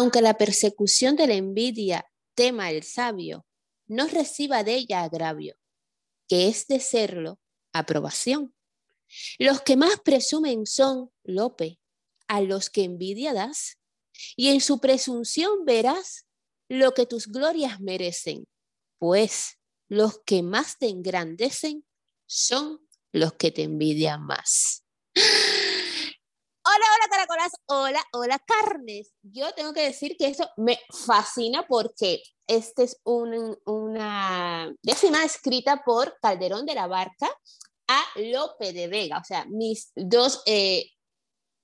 [0.00, 3.44] Aunque la persecución de la envidia tema el sabio,
[3.86, 5.56] no reciba de ella agravio,
[6.26, 7.38] que es de serlo
[7.74, 8.54] aprobación.
[9.38, 11.80] Los que más presumen son, Lope,
[12.28, 13.76] a los que envidia das,
[14.36, 16.26] y en su presunción verás
[16.70, 18.48] lo que tus glorias merecen,
[18.96, 21.84] pues los que más te engrandecen
[22.24, 22.80] son
[23.12, 24.82] los que te envidian más.
[26.72, 29.12] Hola, hola caracolas, hola, hola carnes.
[29.22, 36.16] Yo tengo que decir que esto me fascina porque este es una décima escrita por
[36.22, 37.28] Calderón de la Barca
[37.88, 40.90] a Lope de Vega, o sea, mis dos eh,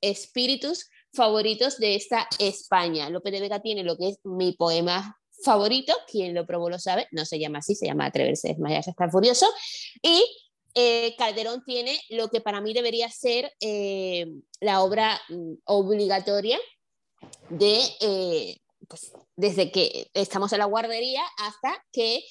[0.00, 3.08] espíritus favoritos de esta España.
[3.08, 7.06] Lope de Vega tiene lo que es mi poema favorito, quien lo probó lo sabe,
[7.12, 9.46] no se llama así, se llama Atreverse, desmayarse, estar furioso,
[10.02, 10.24] y
[10.76, 14.26] eh, Calderón tiene lo que para mí debería ser eh,
[14.60, 16.58] la obra mm, obligatoria
[17.48, 22.22] de, pues, desde que estamos en la guardería hasta que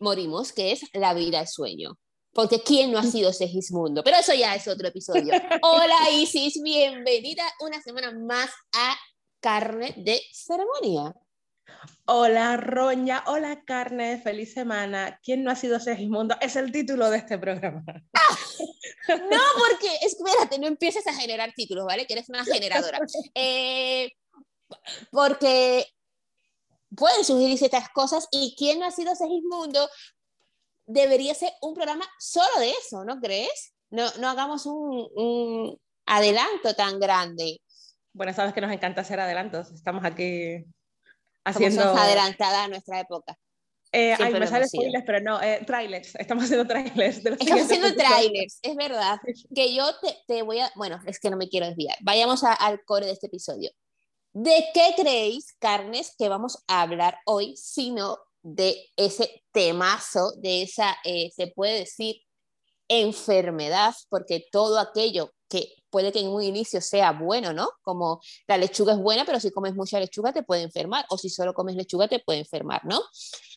[0.00, 1.98] morimos, que es La vida es sueño.
[2.32, 4.02] Porque ¿quién no ha sido Segismundo?
[4.02, 5.34] Pero eso ya es otro episodio.
[5.62, 8.96] Hola Isis, bienvenida una semana más a
[9.40, 11.14] Carne de Ceremonia.
[12.06, 15.18] Hola Roña, hola Carne, feliz semana.
[15.22, 16.36] ¿Quién no ha sido Segismundo?
[16.40, 17.84] Es el título de este programa.
[17.86, 18.38] Ah,
[19.08, 22.06] no, porque, espérate, no empieces a generar títulos, ¿vale?
[22.06, 22.98] Que eres una generadora.
[23.34, 24.10] Eh,
[25.10, 25.86] porque
[26.96, 29.88] pueden surgir estas cosas y ¿quién no ha sido Segismundo?
[30.86, 33.74] debería ser un programa solo de eso, ¿no crees?
[33.90, 37.60] No, no hagamos un, adelanto tan grande.
[38.12, 39.70] Bueno, sabes que nos encanta hacer adelantos.
[39.72, 40.64] Estamos aquí
[41.44, 41.82] haciendo...
[41.82, 43.38] Somos adelantada a nuestra época.
[43.94, 46.14] Eh, ay, me salen spoilers, pero no, eh, trailers.
[46.14, 47.22] Estamos haciendo trailers.
[47.22, 49.18] De Estamos haciendo trailers, es verdad.
[49.54, 50.72] Que yo te, te, voy a...
[50.76, 51.96] Bueno, es que no me quiero desviar.
[52.00, 53.70] Vayamos al core de este episodio.
[54.32, 60.96] ¿De qué creéis, carnes, que vamos a hablar hoy, sino de ese temazo, de esa,
[61.04, 62.16] eh, se puede decir,
[62.88, 67.68] enfermedad, porque todo aquello que puede que en un inicio sea bueno, ¿no?
[67.82, 71.28] Como la lechuga es buena, pero si comes mucha lechuga te puede enfermar, o si
[71.28, 73.02] solo comes lechuga te puede enfermar, ¿no?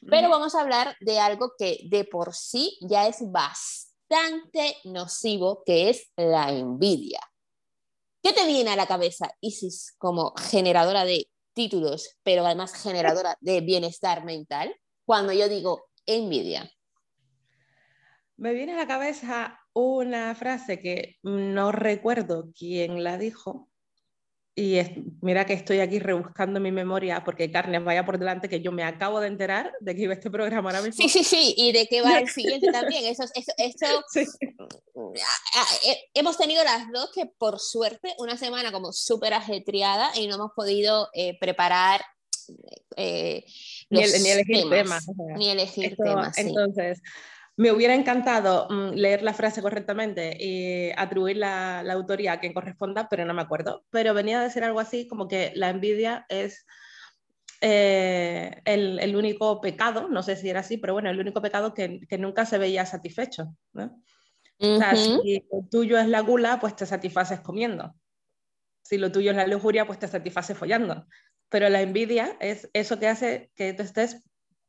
[0.09, 5.89] Pero vamos a hablar de algo que de por sí ya es bastante nocivo, que
[5.89, 7.21] es la envidia.
[8.21, 13.61] ¿Qué te viene a la cabeza, Isis, como generadora de títulos, pero además generadora de
[13.61, 16.69] bienestar mental, cuando yo digo envidia?
[18.37, 23.69] Me viene a la cabeza una frase que no recuerdo quién la dijo.
[24.57, 24.79] Y
[25.21, 28.85] mira que estoy aquí rebuscando mi memoria porque Carnes vaya por delante que yo me
[28.85, 31.01] acabo de enterar de que iba este programa ahora mismo.
[31.01, 33.03] Sí, sí, sí, y de que va el siguiente también.
[33.05, 33.25] Eso,
[36.13, 40.51] hemos tenido las dos que por suerte una semana como súper ajetreada y no hemos
[40.55, 42.01] podido eh, preparar
[42.95, 43.43] eh,
[43.89, 45.05] ni, elegir temas.
[45.35, 46.37] ni elegir temas.
[46.37, 47.01] Entonces,
[47.57, 52.53] me hubiera encantado mm, leer la frase correctamente y atribuir la, la, autoría a quien
[52.53, 53.85] corresponda, pero no me acuerdo.
[53.89, 56.65] Pero venía a decir algo así como que la envidia es
[57.61, 61.73] eh, el, el, único pecado, no sé si era así, pero bueno, el único pecado
[61.73, 63.55] que, que nunca se veía satisfecho.
[63.73, 67.95] O sea, si lo tuyo es la gula, pues te satisfaces comiendo.
[68.83, 71.07] Si lo tuyo es la lujuria, pues te satisfaces follando.
[71.49, 74.23] Pero la envidia es eso que hace que tú estés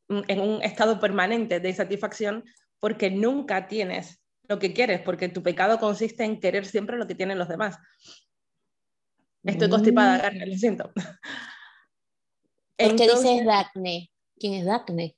[0.09, 2.45] en un estado permanente de insatisfacción
[2.79, 7.15] porque nunca tienes lo que quieres, porque tu pecado consiste en querer siempre lo que
[7.15, 7.77] tienen los demás.
[9.43, 10.49] Estoy constipada, carne, mm.
[10.49, 10.91] lo siento.
[12.77, 14.11] ¿Por qué dices Dacne?
[14.37, 15.15] ¿Quién es Dacne?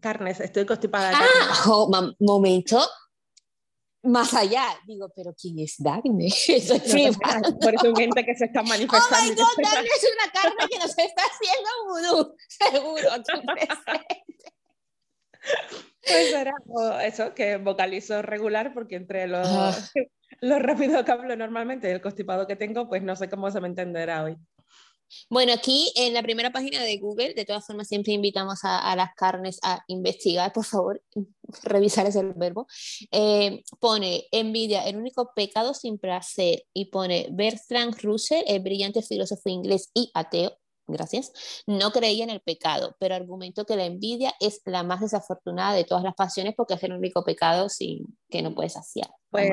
[0.00, 1.12] Carnes, estoy constipada.
[1.14, 2.80] Ah, oh, momento,
[4.02, 4.64] más allá.
[4.86, 9.42] Digo, pero ¿quién es no, por eso gente que se está manifestando.
[9.42, 14.24] Oh my God, Dagny es una carne que nos está haciendo vudú, seguro, aquí presente.
[16.06, 16.54] Pues era
[17.04, 19.76] eso, que vocalizo regular porque entre los, ah.
[20.40, 23.60] lo rápido que hablo normalmente y el constipado que tengo, pues no sé cómo se
[23.60, 24.36] me entenderá hoy.
[25.28, 29.12] Bueno, aquí en la primera página de Google, de todas formas, siempre invitamos a, las
[29.14, 31.02] carnes a investigar, por favor,
[31.64, 32.66] revisar ese verbo.
[33.10, 39.48] Eh, pone envidia, el único pecado sin placer, y pone Bertrand Russell, el brillante filósofo
[39.48, 40.56] inglés y ateo,
[40.92, 41.32] gracias,
[41.66, 45.84] no creía en el pecado, pero argumentó que la envidia es la más desafortunada de
[45.84, 49.10] todas las pasiones porque es el único pecado sin, que no puedes saciar.
[49.30, 49.50] Pues,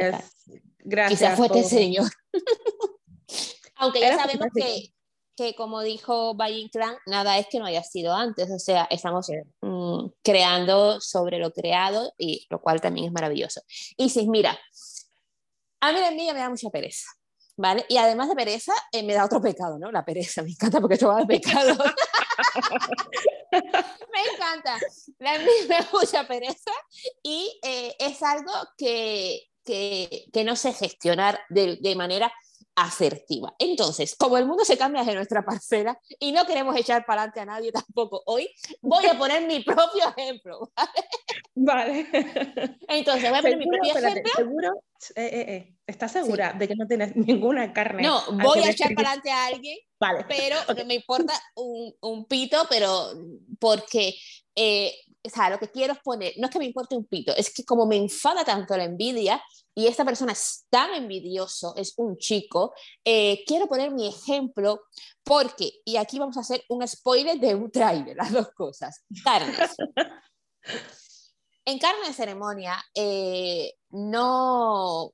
[0.79, 1.19] gracias.
[1.19, 2.09] Quizás fue este señor.
[3.75, 4.91] Aunque ya sabemos que
[5.37, 9.29] que como dijo Valle Inclán, nada es que no haya sido antes, o sea, estamos
[9.61, 13.61] mm, creando sobre lo creado y lo cual también es maravilloso.
[13.95, 14.59] Y si mira,
[15.79, 17.07] a mí la envidia me da mucha pereza.
[17.57, 17.85] ¿Vale?
[17.89, 19.91] Y además de pereza, eh, me da otro pecado, ¿no?
[19.91, 21.75] La pereza, me encanta porque esto va de pecado.
[23.51, 24.77] me encanta,
[25.19, 26.71] la me da mucha pereza
[27.23, 32.31] y eh, es algo que, que, que, no sé gestionar de, de manera
[32.77, 33.55] asertiva.
[33.57, 37.39] Entonces, como el mundo se cambia de nuestra parcela y no queremos echar para adelante
[37.39, 38.47] a nadie tampoco hoy,
[38.81, 40.71] voy a poner mi propio ejemplo.
[41.55, 42.07] Vale.
[42.87, 44.31] Entonces, voy a poner mi propio ejemplo.
[44.35, 44.69] ¿Seguro?
[45.15, 45.75] Eh, eh, eh.
[45.87, 48.03] ¿Estás segura de que no tienes ninguna carne?
[48.03, 50.25] No, voy a echar para adelante a alguien, vale.
[50.27, 50.85] pero okay.
[50.85, 53.11] me importa un, un, pito, pero
[53.59, 54.13] porque
[54.55, 57.51] o sea, lo que quiero es poner, no es que me importe un pito, es
[57.51, 59.41] que como me enfada tanto la envidia
[59.77, 62.73] y esta persona es tan envidioso, es un chico,
[63.05, 64.85] eh, quiero poner mi ejemplo
[65.23, 69.75] porque, y aquí vamos a hacer un spoiler de un trailer, las dos cosas, carnes.
[71.65, 75.13] en carne de ceremonia, eh, no,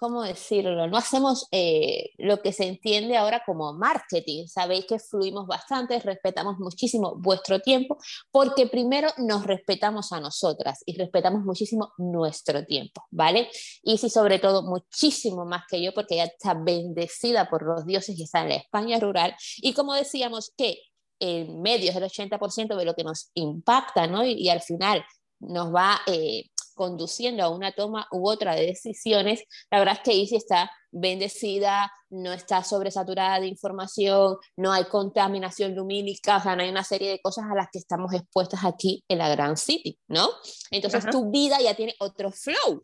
[0.00, 0.86] ¿cómo decirlo?
[0.88, 4.46] No hacemos eh, lo que se entiende ahora como marketing.
[4.46, 7.98] Sabéis que fluimos bastante, respetamos muchísimo vuestro tiempo,
[8.30, 13.50] porque primero nos respetamos a nosotras y respetamos muchísimo nuestro tiempo, ¿vale?
[13.82, 18.18] Y sí, sobre todo, muchísimo más que yo, porque ella está bendecida por los dioses
[18.18, 19.36] y está en la España rural.
[19.58, 20.78] Y como decíamos que
[21.18, 24.24] en medio es el 80% de lo que nos impacta, ¿no?
[24.24, 25.04] Y, y al final
[25.40, 26.44] nos va eh,
[26.80, 31.92] conduciendo a una toma u otra de decisiones, la verdad es que Easy está bendecida,
[32.08, 37.10] no está sobresaturada de información, no hay contaminación lumínica, o sea, no hay una serie
[37.10, 40.30] de cosas a las que estamos expuestas aquí en la Grand City, ¿no?
[40.70, 41.10] Entonces Ajá.
[41.10, 42.82] tu vida ya tiene otro flow,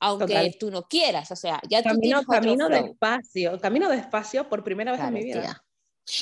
[0.00, 0.56] aunque Total.
[0.58, 4.90] tú no quieras, o sea, ya camino, tú tienes camino despacio, camino despacio por primera
[4.90, 5.42] vez Claro, en mi vida.
[5.42, 5.62] tía.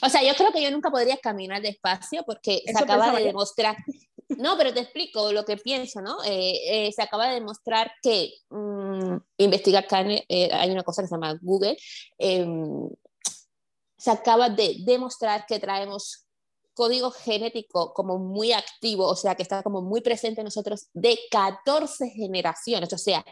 [0.02, 3.74] O sea, yo creo que yo nunca podría caminar despacio porque se acaba de demostrar.
[4.28, 6.23] No, pero te explico lo que pienso, ¿no?
[6.25, 11.08] Eh, eh, se acaba de demostrar que mm, investigar carne, eh, hay una cosa que
[11.08, 11.76] se llama Google,
[12.19, 12.88] em,
[13.96, 16.26] se acaba de demostrar que traemos
[16.75, 21.19] código genético como muy activo, o sea, que está como muy presente en nosotros de
[21.31, 23.25] 14 generaciones, o sea,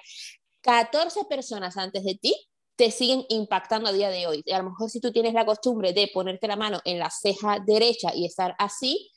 [0.63, 2.35] 14 personas antes de ti
[2.77, 4.43] te siguen impactando a día de hoy.
[4.45, 7.11] Y a lo mejor si tú tienes la costumbre de ponerte la mano en la
[7.11, 9.13] ceja derecha y estar así,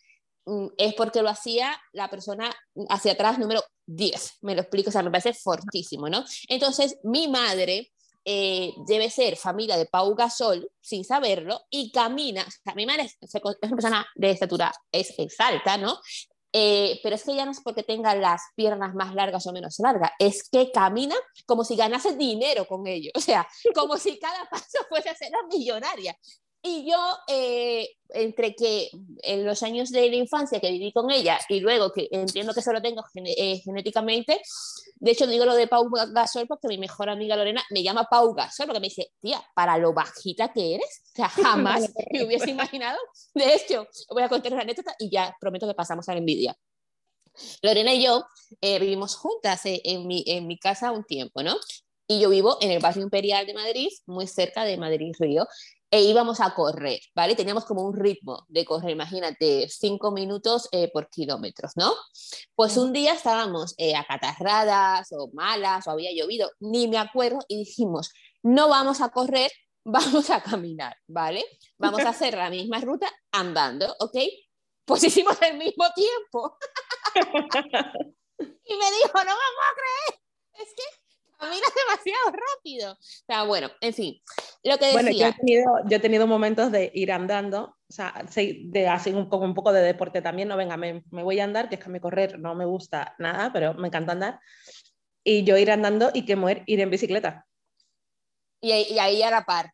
[0.77, 2.49] es porque lo hacía la persona
[2.89, 4.37] hacia atrás número 10.
[4.41, 6.23] Me lo explico, o sea, me parece fortísimo, ¿no?
[6.47, 7.91] Entonces, mi madre
[8.25, 13.17] eh, debe ser familia de Pau Gasol, sin saberlo, y camina, o mi madre es,
[13.21, 15.99] es una persona de estatura, es, es alta, ¿no?
[16.53, 19.79] Eh, pero es que ya no es porque tenga las piernas más largas o menos
[19.79, 21.15] largas, es que camina
[21.45, 25.29] como si ganase dinero con ello, o sea, como si cada paso fuese a ser
[25.29, 26.17] una millonaria.
[26.67, 26.97] Y yo,
[27.29, 28.89] eh, entre que
[29.23, 32.59] en los años de la infancia que viví con ella y luego que entiendo que
[32.59, 34.41] eso lo tengo gene eh, genéticamente,
[34.95, 38.33] de hecho digo lo de Pau Gasol porque mi mejor amiga Lorena me llama Pau
[38.33, 42.49] Gasol porque me dice, tía, para lo bajita que eres, o sea, jamás me hubiese
[42.49, 42.97] imaginado.
[43.33, 46.57] De hecho, voy a contar una anécdota y ya prometo que pasamos a la envidia.
[47.61, 48.25] Lorena y yo
[48.59, 51.55] eh, vivimos juntas eh, en, mi, en mi casa un tiempo, ¿no?
[52.09, 55.45] Y yo vivo en el barrio imperial de Madrid, muy cerca de Madrid Río,
[55.89, 57.35] e íbamos a correr, ¿vale?
[57.35, 61.93] Teníamos como un ritmo de correr, imagínate, cinco minutos eh, por kilómetros, ¿no?
[62.55, 67.57] Pues un día estábamos eh, acatarradas o malas o había llovido, ni me acuerdo, y
[67.59, 68.11] dijimos,
[68.43, 69.51] no vamos a correr,
[69.85, 71.45] vamos a caminar, ¿vale?
[71.77, 74.17] Vamos a hacer la misma ruta andando, ¿ok?
[74.85, 76.57] Pues hicimos el mismo tiempo.
[78.39, 80.21] y me dijo, no me puedo creer,
[80.53, 80.83] es que
[81.37, 82.93] caminas demasiado rápido.
[82.93, 84.21] O sea, bueno, en fin,
[84.63, 85.01] lo que decía.
[85.01, 89.15] Bueno, yo he, tenido, yo he tenido momentos de ir andando, o sea, de hacer
[89.15, 91.75] un poco, un poco de deporte también, no venga, me, me voy a andar, que
[91.75, 94.39] es que a mí correr no me gusta nada, pero me encanta andar.
[95.23, 97.45] Y yo ir andando y que muer ir en bicicleta.
[98.61, 99.71] Y, y ahí a la par.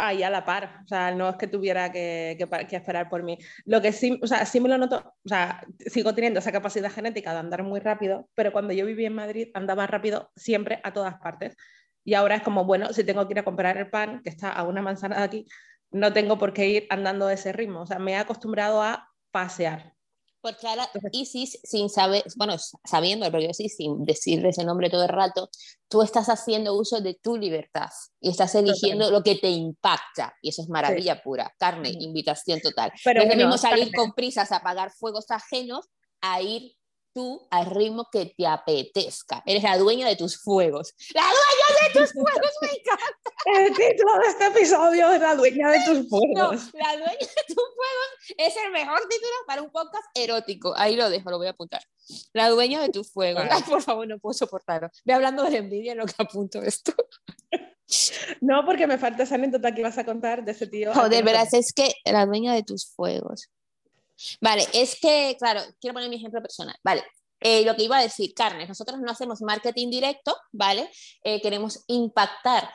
[0.00, 3.24] Ahí a la par, o sea, no es que tuviera que, que, que, esperar por
[3.24, 3.36] mí.
[3.64, 6.90] Lo que sí, o sea, sí me lo noto, o sea, sigo teniendo esa capacidad
[6.90, 10.92] genética de andar muy rápido, pero cuando yo vivía en Madrid andaba rápido siempre a
[10.92, 11.56] todas partes.
[12.04, 14.52] Y ahora es como, bueno, si tengo que ir a comprar el pan, que está
[14.52, 15.46] a una manzana de aquí,
[15.90, 17.82] no tengo por qué ir andando a ese ritmo.
[17.82, 19.97] O sea, me he acostumbrado a pasear.
[20.40, 25.02] Porque ahora Isis, sin saber, bueno, sabiendo, pero yo sí, sin decirle ese nombre todo
[25.02, 25.50] el rato,
[25.88, 27.90] tú estás haciendo uso de tu libertad
[28.20, 30.34] y estás eligiendo lo que te impacta.
[30.40, 31.20] Y eso es maravilla sí.
[31.24, 31.52] pura.
[31.58, 32.92] Carne, invitación total.
[33.04, 35.88] Pero no es lo mismo salir con prisas a apagar fuegos ajenos
[36.20, 36.77] a ir
[37.12, 39.42] tú al ritmo que te apetezca.
[39.46, 40.94] Eres la dueña de tus fuegos.
[41.14, 42.52] ¡La dueña de tus fuegos!
[42.62, 43.30] ¡Me encanta!
[43.46, 46.72] El título de este episodio es La dueña de tus fuegos.
[46.72, 50.74] No, la dueña de tus fuegos es el mejor título para un podcast erótico.
[50.76, 51.82] Ahí lo dejo, lo voy a apuntar.
[52.32, 53.44] La dueña de tus fuegos.
[53.50, 54.88] Ay, por favor, no puedo soportarlo.
[55.04, 56.92] Ve hablando de envidia en lo que apunto esto.
[58.42, 60.92] No, porque me falta esa anécdota que vas a contar de ese tío.
[60.92, 63.48] Joder, verás, es que la dueña de tus fuegos.
[64.40, 66.76] Vale, es que, claro, quiero poner mi ejemplo personal.
[66.82, 67.04] Vale,
[67.40, 70.90] eh, lo que iba a decir, carnes, nosotros no hacemos marketing directo, ¿vale?
[71.22, 72.68] Eh, queremos impactar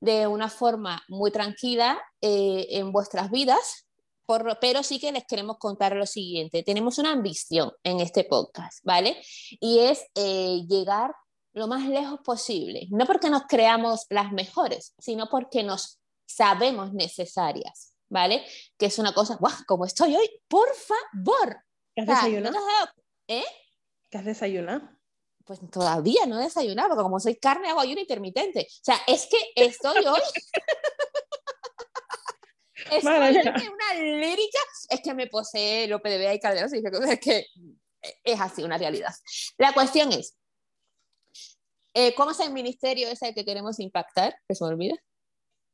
[0.00, 3.86] de una forma muy tranquila eh, en vuestras vidas,
[4.60, 6.62] pero sí que les queremos contar lo siguiente.
[6.62, 9.20] Tenemos una ambición en este podcast, ¿vale?
[9.60, 11.14] Y es llegar
[11.52, 17.93] lo más lejos posible, no porque nos creamos las mejores, sino porque nos sabemos necesarias,
[18.14, 18.46] ¿vale?
[18.78, 19.52] Que es una cosa, ¡guau!
[19.66, 21.58] Como estoy hoy, por favor.
[21.94, 22.56] ¿Qué has desayunado?
[23.26, 23.44] ¿Eh?
[24.08, 24.88] ¿Qué has desayunado?
[25.44, 28.68] Pues todavía no he desayunado, porque como soy carne, hago ayuno intermitente.
[28.70, 30.20] O sea, es que estoy hoy.
[32.90, 33.30] en una
[33.94, 34.58] lírica.
[34.88, 37.46] Es que me posee López de Vega y Calderos y es que
[38.22, 39.12] es así una realidad.
[39.58, 40.36] La cuestión es,
[41.94, 44.36] eh, ¿Cómo es el ministerio ese que queremos impactar?
[44.48, 44.96] Que se me olvida.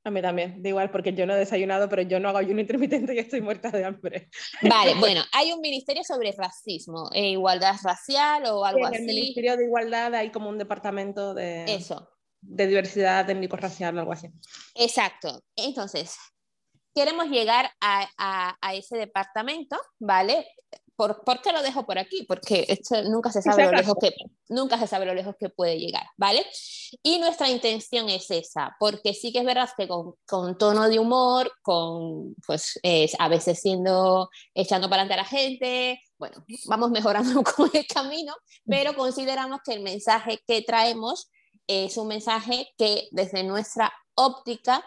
[0.02, 2.61] A mí también, da igual, porque yo no he desayunado, pero yo no hago ayuno
[2.61, 4.30] intermitente y estoy muerta de hambre.
[4.62, 8.97] Vale, bueno, hay un ministerio sobre racismo, e igualdad racial o algo así.
[8.97, 12.09] En el Ministerio de Igualdad hay como un departamento de, Eso.
[12.40, 14.28] de diversidad étnico-racial o algo así.
[14.75, 15.42] Exacto.
[15.54, 16.16] Entonces,
[16.95, 20.47] queremos llegar a, a, a, ese departamento, ¿vale?
[21.00, 22.25] ¿Por, qué lo dejo por aquí?
[22.28, 24.12] Porque esto nunca se sabe lo lejos que
[24.50, 26.45] nunca se sabe lo lejos que puede llegar, ¿vale?
[27.02, 30.99] Y nuestra intención es esa, porque sí que es verdad que con, con tono de
[30.99, 32.78] humor, con pues
[33.19, 38.35] a veces siendo echando para adelante a la gente, bueno, vamos mejorando con el camino,
[38.66, 41.30] pero consideramos que el mensaje que traemos
[41.66, 44.85] es un mensaje que desde nuestra óptica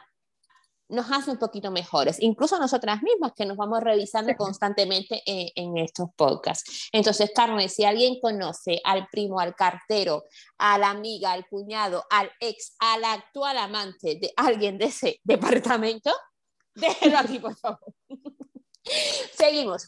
[0.94, 6.10] nos hace un poquito mejores, incluso nosotras mismas que nos vamos revisando constantemente en, estos
[6.16, 6.90] podcasts.
[6.92, 10.26] Entonces, Carmen, si alguien conoce al primo, al cartero,
[10.58, 16.12] a la amiga, al cuñado, al ex, al actual amante de alguien de ese departamento,
[16.76, 17.94] déjelo aquí, por favor.
[19.36, 19.88] Seguimos.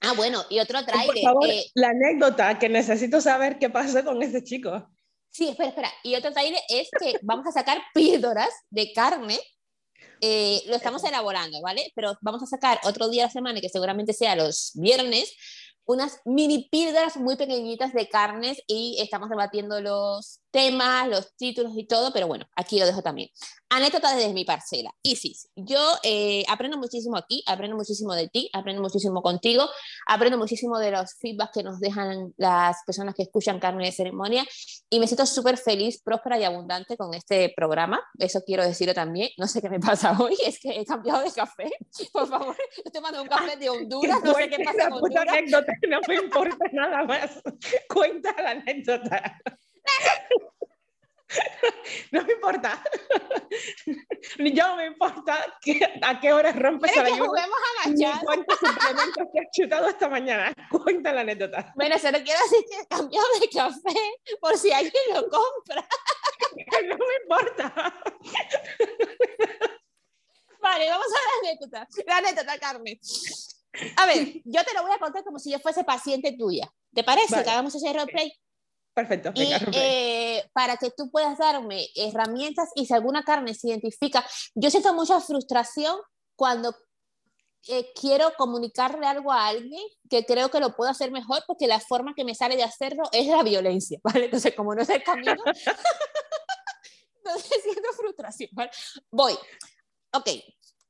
[0.00, 1.06] Ah, bueno, y otro trailer.
[1.06, 4.88] Por favor, eh, la anécdota, que necesito saber qué pasó con ese chico.
[5.30, 5.92] Sí, espera, espera.
[6.04, 9.38] Y otro trailer es que vamos a sacar píldoras de carne
[10.20, 11.92] eh, lo estamos elaborando, ¿vale?
[11.94, 15.34] Pero vamos a sacar otro día de la semana, que seguramente sea los viernes,
[15.84, 21.86] unas mini píldoras muy pequeñitas de carnes y estamos debatiendo los temas, los títulos y
[21.86, 23.30] todo, pero bueno, aquí lo dejo también.
[23.70, 24.90] Anécdota desde mi parcela.
[25.02, 29.68] Isis, yo eh, aprendo muchísimo aquí, aprendo muchísimo de ti, aprendo muchísimo contigo,
[30.06, 34.46] aprendo muchísimo de los feedbacks que nos dejan las personas que escuchan Carne de Ceremonia
[34.88, 38.00] y me siento súper feliz, próspera y abundante con este programa.
[38.18, 39.28] Eso quiero decirlo también.
[39.36, 41.70] No sé qué me pasa hoy, es que he cambiado de café.
[42.10, 45.28] Por favor, estoy tomando un café de Honduras, no sé qué pasa Honduras.
[45.28, 47.42] anécdota, no me importa nada más.
[47.92, 49.38] Cuenta la anécdota.
[52.12, 52.82] No me importa.
[54.38, 55.44] Ni yo me importa
[56.02, 57.32] a qué hora rompes el ayuno.
[57.86, 60.52] Ni cuántos suplementos te has chutado esta mañana.
[60.84, 61.72] Cuenta la anécdota.
[61.76, 65.86] Bueno, se lo quiero decir que he cambiado de café por si alguien lo compra.
[66.86, 67.94] No me importa.
[70.60, 71.88] Vale, vamos a la anécdota.
[72.06, 72.98] La anécdota, Carmen.
[73.96, 76.72] A ver, yo te lo voy a contar como si yo fuese paciente tuya.
[76.94, 78.32] ¿Te parece que hagamos ese roleplay?
[78.94, 79.30] Perfecto.
[79.34, 84.70] y, eh, para que tú puedas darme herramientas y si alguna carne se identifica, yo
[84.70, 85.96] siento mucha frustración
[86.34, 86.74] cuando
[87.66, 91.80] eh, quiero comunicarle algo a alguien que creo que lo puedo hacer mejor porque la
[91.80, 94.26] forma que me sale de hacerlo es la violencia, ¿vale?
[94.26, 95.34] Entonces, como no es el camino,
[97.16, 98.70] entonces siento frustración, ¿vale?
[99.10, 99.34] Voy.
[100.14, 100.30] Ok,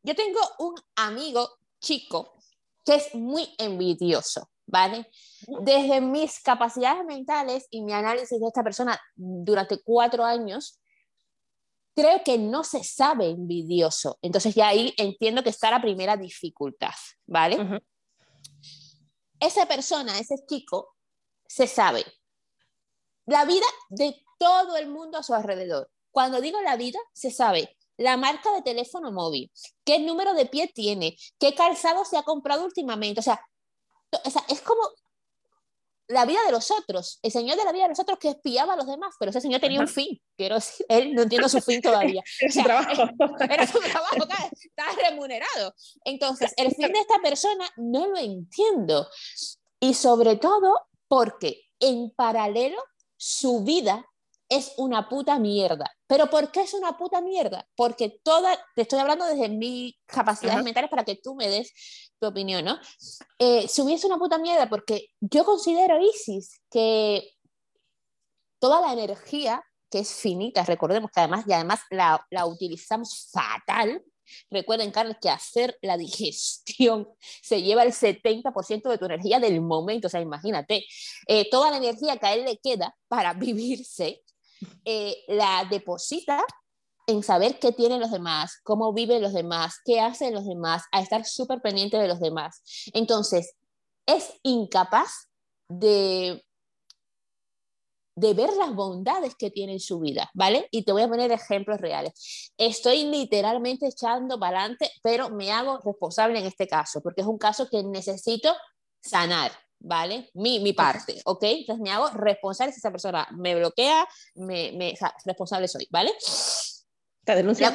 [0.03, 2.35] yo tengo un amigo chico
[2.85, 5.11] que es muy envidioso, ¿vale?
[5.65, 10.79] Desde mis capacidades mentales y mi análisis de esta persona durante cuatro años,
[11.95, 14.19] creo que no se sabe envidioso.
[14.23, 16.95] Entonces ya ahí entiendo que está la primera dificultad,
[17.27, 17.81] ¿vale?
[19.41, 20.95] Esa persona, ese chico,
[21.47, 22.05] se sabe
[23.27, 25.91] la vida de todo el mundo a su alrededor.
[26.11, 29.51] Cuando digo la vida, se sabe la marca de teléfono móvil,
[29.85, 33.21] qué número de pie tiene, qué calzado se ha comprado últimamente.
[33.21, 33.41] O sea,
[34.25, 34.81] o sea, es como
[36.09, 38.73] la vida de los otros, el señor de la vida de los otros que espiaba
[38.73, 41.61] a los demás, pero ese señor tenía un fin, quiero decir, él no entiendo su
[41.61, 42.23] fin todavía.
[42.41, 43.03] era su trabajo.
[43.41, 44.17] Era su trabajo,
[44.53, 45.75] estaba remunerado.
[46.05, 49.07] Entonces, el fin de esta persona no lo entiendo.
[49.81, 52.83] Y sobre todo porque en paralelo
[53.17, 54.08] su vida
[54.49, 55.91] es una puta mierda.
[56.07, 57.67] ¿Pero por qué es una puta mierda?
[57.75, 61.73] Porque toda, te estoy hablando desde mis capacidades mentales para que tú me des
[62.19, 62.79] tu opinión, ¿no?
[63.39, 67.33] Eh, si hubiese una puta mierda, porque yo considero, Isis, que
[68.59, 74.03] toda la energía que es finita, recordemos que además, y además la, la utilizamos fatal,
[74.51, 77.09] Recuerden, Carlos, que hacer la digestión
[77.43, 80.07] se lleva el 70% de tu energía del momento.
[80.07, 80.85] O sea, imagínate,
[81.27, 84.23] eh, toda la energía que a él le queda para vivirse,
[84.85, 86.45] eh, la deposita
[87.07, 91.01] en saber qué tienen los demás, cómo viven los demás, qué hacen los demás, a
[91.01, 92.63] estar súper pendiente de los demás.
[92.93, 93.55] Entonces,
[94.07, 95.29] es incapaz
[95.69, 96.43] de
[98.19, 100.67] de ver las bondades que tiene en su vida, ¿vale?
[100.73, 102.53] Y te voy a poner ejemplos reales.
[102.57, 107.39] Estoy literalmente echando para adelante, pero me hago responsable en este caso, porque es un
[107.39, 108.53] caso que necesito
[109.01, 110.31] sanar, ¿vale?
[110.35, 111.43] Mi, mi parte, ¿ok?
[111.43, 114.95] Entonces me hago responsable si esa persona me bloquea, me, me
[115.25, 116.13] responsable soy, ¿vale?
[117.25, 117.75] ¿Te denuncia?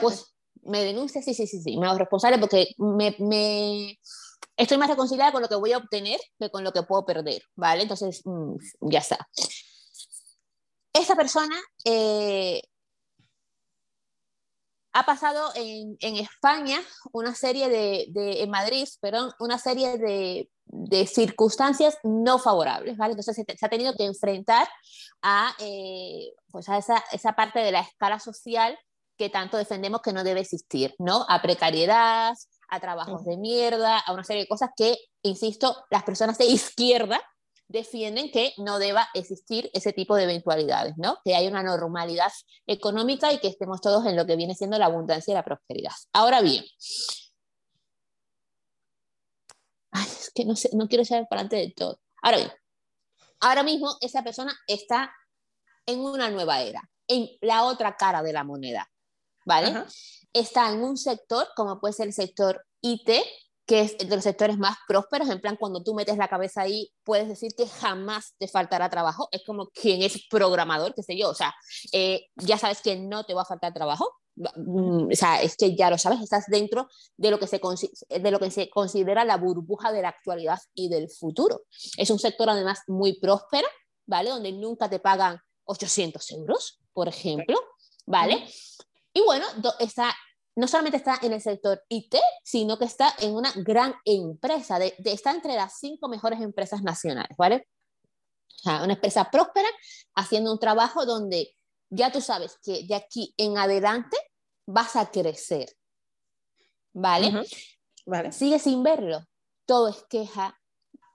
[0.64, 4.00] Me denuncia, sí, sí, sí, sí, me hago responsable porque me, me,
[4.56, 7.42] estoy más reconciliada con lo que voy a obtener que con lo que puedo perder,
[7.56, 7.84] ¿vale?
[7.84, 9.28] Entonces, mm, ya está.
[10.94, 12.62] Esa persona eh,
[14.94, 16.80] ha pasado en, España
[17.12, 20.50] una serie de, en Madrid, perdón, una serie de,
[21.08, 23.14] circunstancias no favorables, ¿vale?
[23.14, 24.68] Entonces se, ha tenido que enfrentar
[25.22, 28.78] a, eh, pues a esa, esa, parte de la escala social
[29.18, 31.26] que tanto defendemos que no debe existir, ¿no?
[31.28, 32.34] A precariedad,
[32.70, 37.22] a trabajos de mierda, a una serie de cosas que, insisto, las personas de izquierda
[37.74, 41.18] defienden que no deba existir ese tipo de eventualidades, ¿no?
[41.26, 42.32] Que hay una normalidad
[42.68, 45.92] económica y que estemos todos en lo que viene siendo la abundancia y la prosperidad.
[46.14, 46.64] Ahora bien,
[49.92, 52.00] es que no, sé, no quiero saber para antes de todo.
[52.22, 52.52] Ahora bien,
[53.42, 55.12] ahora mismo esa persona está
[55.88, 58.88] en una nueva era, en la otra cara de la moneda,
[59.48, 59.84] ¿vale?
[60.32, 63.10] Está en un sector, como puede ser el sector IT,
[63.66, 66.92] que es de los sectores más prósperos, en plan, cuando tú metes la cabeza ahí,
[67.04, 71.30] puedes decir que jamás te faltará trabajo, es como quien es programador, qué sé yo,
[71.30, 71.54] o sea,
[71.94, 75.76] eh, ya sabes que no te va a faltar trabajo, mm, o sea, es que
[75.76, 77.62] ya lo sabes, estás dentro de lo que se,
[78.10, 81.62] de lo que se considera la burbuja de la actualidad y del futuro.
[81.98, 83.68] Es un sector además muy próspero,
[84.06, 84.30] ¿vale?
[84.30, 87.58] Donde nunca te pagan 800 euros, por ejemplo,
[88.06, 88.46] ¿vale?
[89.14, 89.46] Y bueno,
[89.80, 90.14] está
[90.56, 94.94] no solamente está en el sector IT, sino que está en una gran empresa, de,
[95.06, 97.68] está entre las cinco mejores empresas nacionales, ¿vale?
[98.48, 99.68] O sea, una empresa próspera
[100.16, 101.56] haciendo un trabajo donde
[101.90, 104.18] ya tú sabes que de aquí en adelante
[104.66, 105.76] vas a crecer,
[106.94, 107.46] ¿vale?
[108.06, 108.32] vale.
[108.32, 109.26] Sigue sin verlo.
[109.66, 110.60] Todo es queja,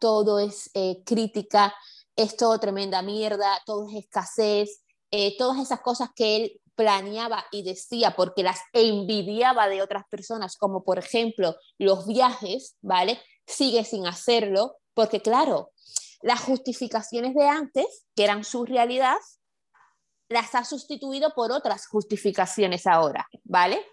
[0.00, 1.74] todo es eh, crítica,
[2.16, 7.64] es todo tremenda mierda, todo es escasez, eh, todas esas cosas que él planeaba y
[7.64, 13.20] decía porque las envidiaba de otras personas, como por ejemplo los viajes, ¿vale?
[13.48, 15.72] Sigue sin hacerlo, porque claro,
[16.22, 19.16] las justificaciones de antes, que eran su realidad,
[20.28, 23.84] las ha sustituido por otras justificaciones ahora, ¿vale?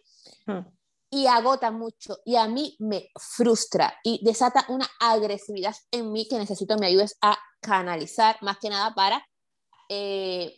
[0.45, 0.67] Hmm.
[1.10, 6.38] Y agota mucho y a mí me frustra y desata una agresividad en mí que
[6.38, 9.26] necesito me ayudes a canalizar, más que nada para
[9.89, 10.56] eh,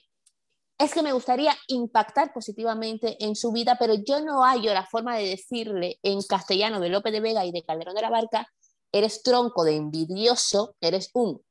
[0.78, 5.18] es que me gustaría impactar positivamente en su vida, pero yo no hallo la forma
[5.18, 8.48] de decirle en castellano de Lope de Vega y de Calderón de la Barca,
[8.92, 11.44] eres tronco de envidioso, eres un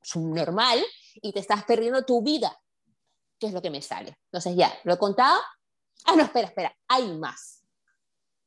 [0.00, 0.82] subnormal
[1.14, 2.56] y te estás perdiendo tu vida,
[3.38, 4.16] que es lo que me sale.
[4.26, 5.40] Entonces ya, lo he contado.
[6.04, 7.64] Ah, no, espera, espera, hay más.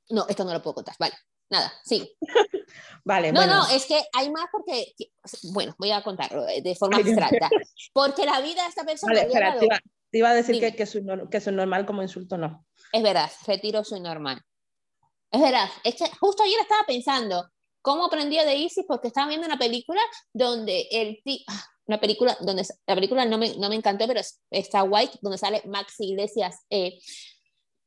[0.10, 1.16] No, esto no lo puedo contar, vale
[1.52, 2.12] nada, sí.
[3.06, 4.94] vale, no, no, es que hay más porque,
[5.54, 7.50] bueno, voy a contarlo de forma abstracta.
[7.94, 9.14] Porque la vida de esta persona.
[9.14, 12.66] Vale, espera, te, iba, a decir que, que, soy, que normal como insulto, no.
[12.92, 14.42] Es verdad, retiro soy normal.
[15.30, 17.50] Es verdad, es que justo ayer estaba pensando
[17.82, 20.02] cómo aprendí de Isis porque estaba viendo una película
[20.34, 24.82] donde el ah, una película donde la película no me, no me encantó, pero está
[24.82, 27.00] guay, donde sale Max Iglesias eh,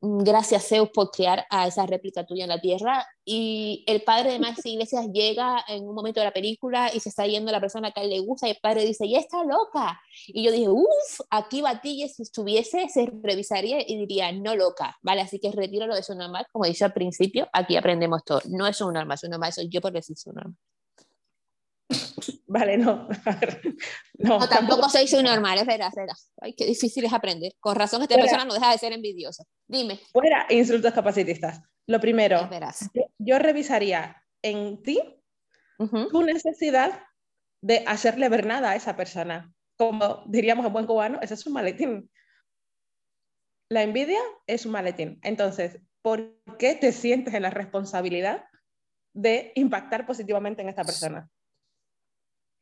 [0.05, 3.07] gracias Zeus por crear a esa réplica tuya en la Tierra.
[3.25, 7.09] Y el padre de Max Iglesias llega en un momento de la película y se
[7.09, 9.43] está yendo la persona que a él le gusta y el padre dice, ya está
[9.45, 10.01] loca.
[10.27, 15.23] Y yo dije, uff, aquí Batille si estuviese se revisaría y diría, no loca, ¿vale?
[15.23, 18.41] Así que retiro lo de su normal, como dije al principio, aquí aprendemos todo.
[18.49, 20.57] No es un normal, es un normal, soy yo por decir su normal.
[22.47, 23.09] Vale, no.
[24.19, 25.91] no, tampoco, soy su normal, es verdad,
[26.41, 27.53] Ay, qué difícil es aprender.
[27.59, 29.45] Con razón, esta persona no deja de ser envidiosa.
[29.67, 29.99] Dime.
[30.13, 31.61] Fuera insultos capacitistas.
[31.87, 32.49] Lo primero,
[33.19, 35.01] yo, revisaría en ti
[36.11, 37.03] tu necesidad
[37.63, 39.53] de hacerle ver nada a esa persona.
[39.77, 42.11] Como diríamos en buen cubano, ese es un maletín.
[43.71, 45.19] La envidia es un maletín.
[45.23, 48.45] Entonces, ¿por qué te sientes en la responsabilidad
[49.15, 51.29] de impactar positivamente en esta persona?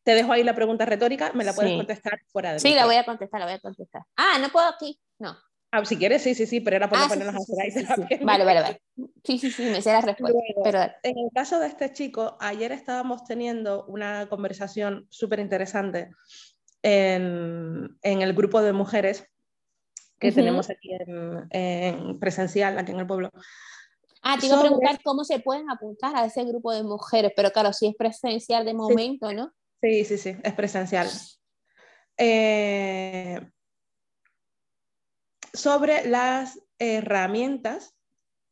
[0.03, 2.97] Te dejo ahí la pregunta retórica, me la puedes contestar fuera de Sí, la voy
[2.97, 4.03] a contestar, la voy a contestar.
[4.17, 5.37] Ah, no puedo aquí, no.
[5.71, 8.21] Ah, si quieres, sí, sí, sí, pero era por no ah, ponernos a hacer ahí.
[8.25, 8.83] Vale, vale, vale.
[9.25, 10.39] Sí, sí, sí, me sé la respuesta.
[10.63, 10.83] pero...
[11.03, 16.11] En el caso de este chico, ayer estábamos teniendo una conversación súper interesante
[16.83, 19.27] en, en, el grupo de mujeres
[20.19, 20.91] que tenemos aquí
[21.51, 23.31] en, presencial, aquí en el pueblo.
[24.23, 27.51] Ah, te iba a preguntar cómo se pueden apuntar a ese grupo de mujeres, pero
[27.51, 29.53] claro, si es presencial de momento, ¿no?
[29.83, 31.09] Sí, sí, sí, es presencial.
[32.17, 33.41] Eh,
[35.53, 37.97] sobre las herramientas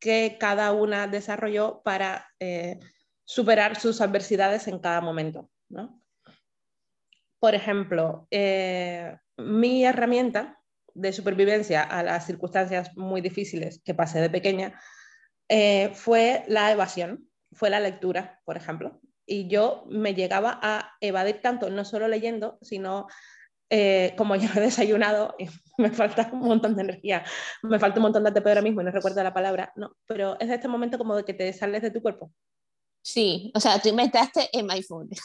[0.01, 2.81] que cada una desarrolló para eh,
[3.25, 5.49] superar sus adversidades en cada momento.
[7.39, 10.59] Por ejemplo, eh, mi herramienta
[10.95, 14.81] de supervivencia a las circunstancias muy difíciles que pasé de pequeña
[15.95, 19.01] fue la evasión, fue la lectura, por ejemplo.
[19.31, 23.07] Y yo me llegaba a evadir tanto, no solo leyendo, sino
[23.71, 25.47] eh, como ya he desayunado, y
[25.79, 27.25] me falta un montón de energía,
[27.63, 30.37] me falta un montón de ATP ahora mismo y no recuerdo la palabra, no, pero
[30.41, 32.33] es este momento como de que te sales de tu cuerpo.
[33.03, 35.21] Sí, o sea, tú inventaste en mindfulness.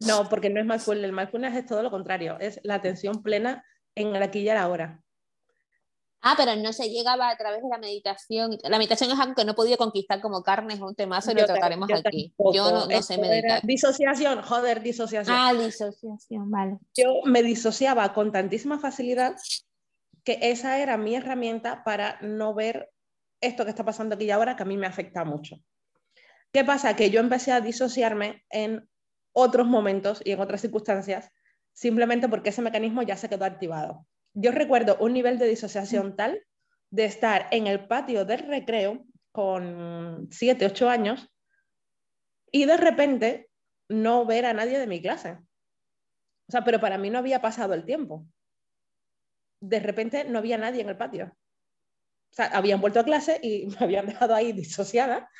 [0.00, 3.64] no, porque no es mindfulness, el mindfulness es todo lo contrario, es la atención plena
[3.94, 5.00] en el aquí y ahora.
[6.22, 8.58] Ah, pero no se llegaba a través de la meditación.
[8.64, 11.46] La meditación es algo que no podido conquistar como carne, es un temazo y lo
[11.46, 12.34] trataremos aquí.
[12.52, 13.62] Yo no, sé meditar.
[13.62, 15.34] Disociación, joder, disociación.
[15.38, 16.78] Ah, disociación, vale.
[16.94, 19.34] Yo me disociaba con tantísima facilidad
[20.22, 22.90] que esa era mi herramienta para no ver
[23.40, 25.56] esto que está pasando aquí y ahora, que a mí me afecta mucho.
[26.52, 26.96] ¿Qué pasa?
[26.96, 28.86] Que yo empecé a disociarme en
[29.32, 31.30] otros momentos y en otras circunstancias,
[31.72, 36.44] simplemente porque ese mecanismo ya se quedó activado yo recuerdo un nivel de disociación tal
[36.90, 41.28] de estar en el patio del recreo con 7, 8 años
[42.50, 43.48] y de repente
[43.88, 45.32] no ver a nadie de mi clase.
[46.48, 48.26] O sea, pero para mí no había pasado el tiempo.
[49.60, 51.26] De repente no había nadie en el patio.
[51.26, 55.30] O sea, habían vuelto a clase y me habían dejado ahí disociada.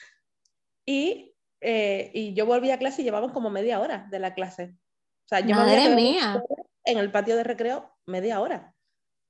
[0.86, 4.74] Y, eh, y yo volví a clase y llevamos como media hora de la clase.
[5.24, 6.42] O sea, yo Madre mía.
[6.84, 8.74] en el patio de recreo media hora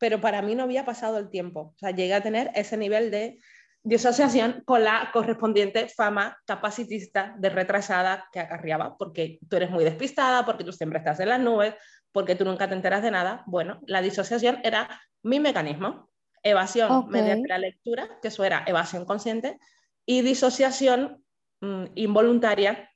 [0.01, 1.75] pero para mí no había pasado el tiempo.
[1.77, 3.39] O sea, llegué a tener ese nivel de
[3.83, 10.47] disociación con la correspondiente fama capacitista de retrasada que acarreaba, porque tú eres muy despistada,
[10.47, 11.75] porque tú siempre estás en las nubes,
[12.13, 13.45] porque tú nunca te enteras de nada.
[13.47, 14.89] Bueno, la disociación era
[15.23, 16.09] mi mecanismo.
[16.43, 19.59] Evasión mediante la lectura, que eso era evasión consciente,
[20.07, 21.23] y disociación
[21.61, 22.91] mm, involuntaria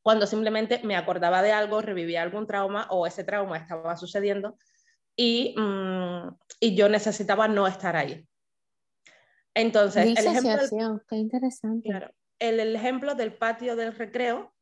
[0.00, 4.56] cuando simplemente me acordaba de algo, revivía algún trauma o ese trauma estaba sucediendo
[5.20, 6.28] Mm,
[6.60, 8.26] y, yo necesitaba no estar ahí.
[9.54, 11.90] Entonces, el ejemplo, qué interesante.
[12.38, 14.54] el, ejemplo del patio del recreo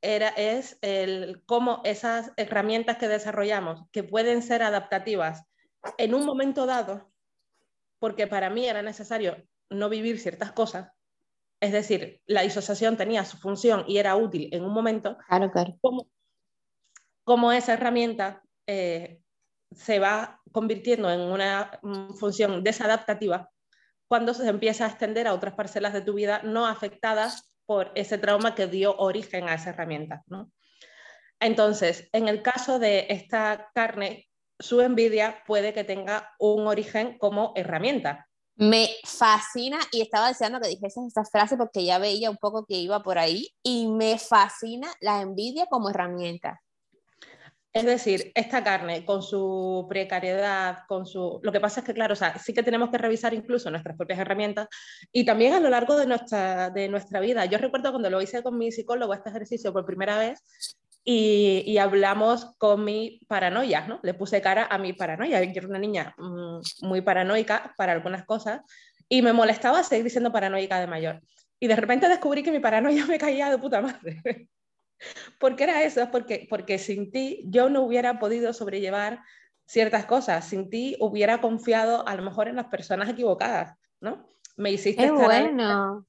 [0.00, 5.44] era, es el, cómo esas herramientas que desarrollamos, que pueden ser adaptativas
[5.96, 7.10] en un momento dado,
[7.98, 10.92] porque para mí era necesario no vivir ciertas cosas,
[11.60, 15.76] es decir, la disociación tenía su función y era útil en un momento, claro, claro.
[17.24, 19.20] Como, esa herramienta eh,
[19.74, 23.50] se va convirtiendo en una mm, función desadaptativa
[24.08, 28.16] cuando se empieza a extender a otras parcelas de tu vida no afectadas por ese
[28.16, 30.24] trauma que dio origen a esa herramienta.
[31.38, 34.26] Entonces, en el caso de esta carne,
[34.58, 38.26] su envidia puede que tenga un origen como herramienta.
[38.56, 42.74] Me fascina y estaba deseando que dijese esta frase porque ya veía un poco que
[42.74, 46.60] iba por ahí y me fascina la envidia como herramienta.
[47.78, 51.38] Es decir, esta carne con su precariedad, con su...
[51.44, 53.96] Lo que pasa es que, claro, o sea, sí que tenemos que revisar incluso nuestras
[53.96, 54.66] propias herramientas
[55.12, 57.44] y también a lo largo de nuestra, de nuestra vida.
[57.44, 60.42] Yo recuerdo cuando lo hice con mi psicólogo este ejercicio por primera vez
[61.04, 64.00] y, y hablamos con mi paranoia, ¿no?
[64.02, 65.40] Le puse cara a mi paranoia.
[65.44, 68.60] Yo era una niña mm, muy paranoica para algunas cosas
[69.08, 71.22] y me molestaba seguir diciendo paranoica de mayor.
[71.60, 74.48] Y de repente descubrí que mi paranoia me caía de puta madre.
[75.38, 76.10] ¿Por qué era eso?
[76.10, 79.20] Porque, porque sin ti yo no hubiera podido sobrellevar
[79.66, 84.26] ciertas cosas, sin ti hubiera confiado a lo mejor en las personas equivocadas, ¿no?
[84.56, 86.06] Me hiciste estar bueno.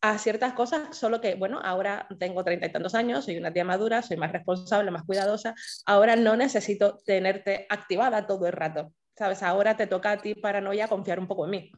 [0.00, 3.64] a ciertas cosas, solo que, bueno, ahora tengo treinta y tantos años, soy una tía
[3.64, 9.42] madura, soy más responsable, más cuidadosa, ahora no necesito tenerte activada todo el rato, ¿sabes?
[9.42, 11.72] Ahora te toca a ti, paranoia, confiar un poco en mí.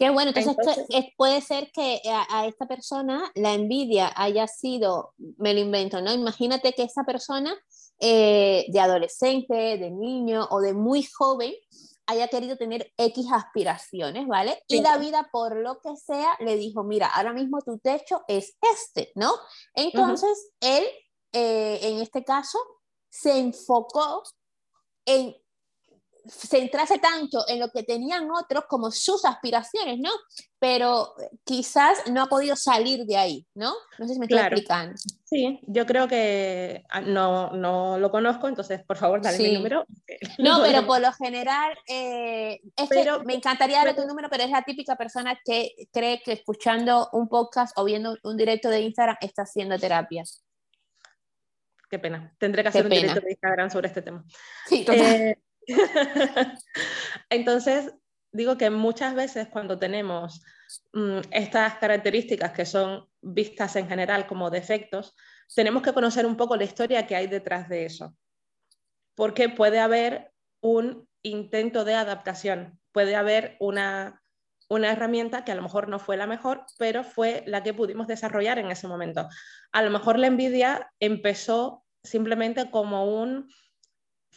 [0.00, 0.86] Qué bueno, entonces,
[1.16, 6.12] puede ser que a, esta persona la envidia haya sido, me lo invento, ¿no?
[6.12, 7.54] Imagínate que esa persona
[8.00, 11.52] eh, de adolescente, de niño o de muy joven
[12.06, 14.60] haya querido tener X aspiraciones, ¿vale?
[14.68, 18.56] Y la vida, por lo que sea, le dijo, mira, ahora mismo tu techo es
[18.72, 19.34] este, ¿no?
[19.74, 20.82] Entonces, él
[21.32, 22.58] eh, en este caso,
[23.08, 24.22] se enfocó
[25.04, 25.34] en
[26.28, 30.10] centrarse tanto en lo que tenían otros como sus aspiraciones, ¿no?
[30.58, 33.72] Pero quizás no ha podido salir de ahí, ¿no?
[33.98, 34.94] No sé si me estoy explicando.
[35.24, 39.86] Sí, yo creo que ah, no, no lo conozco, entonces por favor dale mi número.
[40.38, 42.60] No, pero por lo general, eh,
[43.24, 47.28] me encantaría darle tu número, pero es la típica persona que cree que escuchando un
[47.28, 50.24] podcast o viendo un directo de Instagram está haciendo terapia.
[51.90, 52.32] Qué pena.
[52.38, 54.24] Tendré que hacer un directo de Instagram sobre este tema.
[54.66, 54.86] Sí.
[54.88, 55.36] Eh,
[57.30, 57.92] Entonces,
[58.32, 60.42] digo que muchas veces cuando tenemos
[60.92, 65.14] mm, estas características que son vistas en general como defectos,
[65.54, 68.14] tenemos que conocer un poco la historia que hay detrás de eso.
[69.14, 74.22] Porque puede haber un intento de adaptación, puede haber una,
[74.68, 78.06] una herramienta que a lo mejor no fue la mejor, pero fue la que pudimos
[78.06, 79.28] desarrollar en ese momento.
[79.72, 83.48] A lo mejor la envidia empezó simplemente como un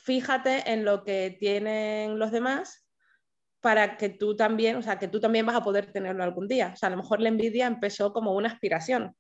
[0.03, 2.85] fíjate en lo que tienen los demás
[3.61, 6.71] para que tú también, o sea, que tú también vas a poder tenerlo algún día.
[6.73, 9.15] O sea, a lo mejor la envidia empezó como una aspiración.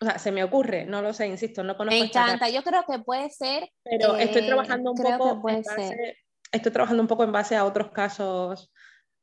[0.00, 1.98] O sea, se me ocurre, no lo sé, insisto, no conozco.
[1.98, 3.70] Me encanta, yo creo que puede ser.
[3.82, 5.48] Pero estoy eh, trabajando un poco.
[5.48, 6.18] En base,
[6.52, 8.70] estoy trabajando un poco en base a otros casos,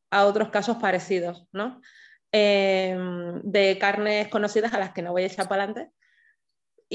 [0.10, 1.80] a otros casos parecidos, ¿no?
[2.32, 5.93] Em, de carnes conocidas a las que no voy a echar para adelante,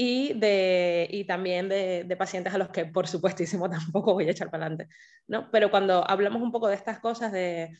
[0.03, 4.31] y, de, y también de, de, pacientes a los que, por supuestísimo, tampoco voy a
[4.31, 4.91] echar para adelante.
[5.27, 5.51] ¿no?
[5.51, 7.77] Pero cuando hablamos un poco de estas cosas, de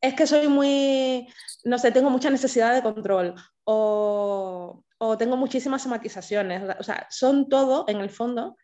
[0.00, 1.26] es que soy muy,
[1.64, 3.34] no sé, tengo mucha necesidad de control
[3.64, 8.56] o, o tengo muchísimas somatizaciones, o sea, son todo, en el fondo,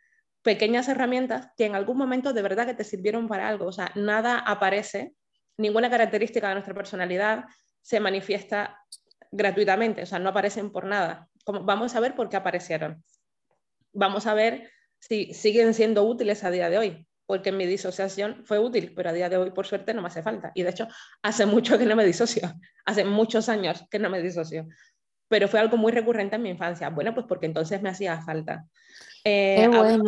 [0.42, 3.66] pequeñas herramientas que en algún momento de verdad que te sirvieron para algo.
[3.66, 5.14] O sea, nada aparece,
[5.56, 7.46] ninguna característica de nuestra personalidad
[7.82, 8.78] se manifiesta
[9.32, 13.04] gratuitamente, o sea, no aparecen por nada vamos a ver por qué aparecieron.
[13.92, 18.58] Vamos a ver si siguen siendo útiles a día de hoy, porque mi disociación fue
[18.58, 20.52] útil, pero a día de hoy, por suerte, no me hace falta.
[20.54, 20.88] Y de hecho,
[21.22, 22.52] hace mucho que no me disocio,
[22.84, 24.66] hace muchos años que no me disocio.
[25.28, 26.90] Pero fue algo muy recurrente en mi infancia.
[26.90, 28.66] Bueno, pues porque entonces me hacía falta.
[29.24, 30.04] Eh, bueno.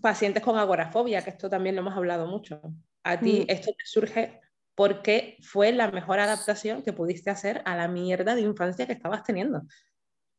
[0.00, 2.60] Pacientes con agorafobia, que esto también lo hemos hablado mucho.
[3.04, 3.50] A ti mm.
[3.50, 4.40] esto te surge
[4.74, 9.22] porque fue la mejor adaptación que pudiste hacer a la mierda de infancia que estabas
[9.22, 9.62] teniendo.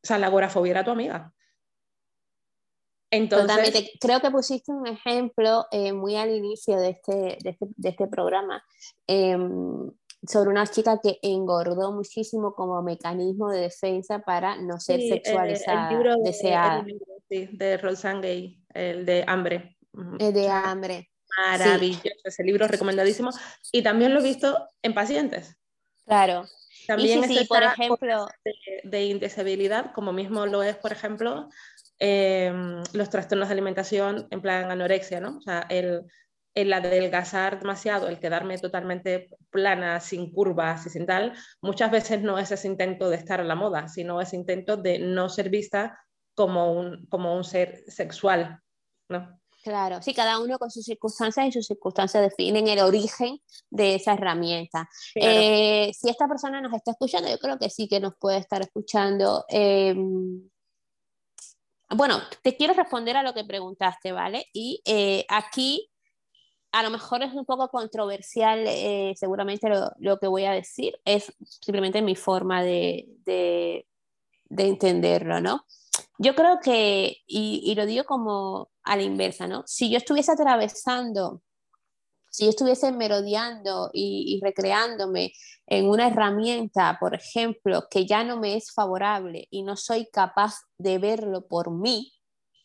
[0.06, 1.34] O sea, la agorafobia era tu amiga.
[3.10, 3.90] Entonces, Totalmente.
[4.00, 8.06] Creo que pusiste un ejemplo eh, muy al inicio de este, de este, de este
[8.06, 8.64] programa
[9.08, 9.90] em,
[10.24, 15.88] sobre una chica que engordó muchísimo como mecanismo de defensa para no ser sí, sexualizada,
[15.88, 16.14] el, libro
[17.28, 19.76] de, de Rosangue, el de hambre.
[20.20, 21.10] El de hambre.
[21.36, 23.30] Maravilloso, ese libro recomendadísimo.
[23.72, 25.56] Y también lo he visto en pacientes.
[26.04, 26.44] Claro,
[26.86, 28.28] también es por ejemplo,
[28.84, 31.48] de, indesabilidad, como mismo lo es, por ejemplo,
[31.98, 35.38] em, los trastornos de alimentación en plan anorexia, ¿no?
[35.38, 36.02] O sea, el,
[36.54, 42.38] el adelgazar demasiado, el quedarme totalmente plana, sin curvas y sin tal, muchas veces no
[42.38, 46.00] es ese intento de estar a la moda, sino ese intento de no ser vista
[46.34, 48.60] como un, como un ser sexual,
[49.08, 49.38] ¿no?
[49.66, 54.12] Claro, sí, cada uno con sus circunstancias y sus circunstancias definen el origen de esa
[54.12, 54.88] herramienta.
[55.16, 58.62] Eh, si esta persona nos está escuchando, yo creo que sí que nos puede estar
[58.62, 59.44] escuchando.
[59.48, 60.48] Em,
[61.90, 64.46] bueno, te quiero responder a lo que preguntaste, ¿vale?
[64.52, 65.90] Y eh, aquí
[66.70, 71.34] a lo mejor es un poco controversial, eh, seguramente lo, que voy a decir, es
[71.42, 73.88] simplemente mi forma de, de,
[74.44, 75.64] de entenderlo, ¿no?
[76.18, 79.64] Yo creo que, y, lo digo como a la inversa, ¿no?
[79.66, 81.42] Si yo estuviese atravesando,
[82.30, 85.32] si yo estuviese merodeando y, recreándome
[85.66, 90.56] en una herramienta, por ejemplo, que ya no me es favorable y no soy capaz
[90.78, 92.12] de verlo por mí,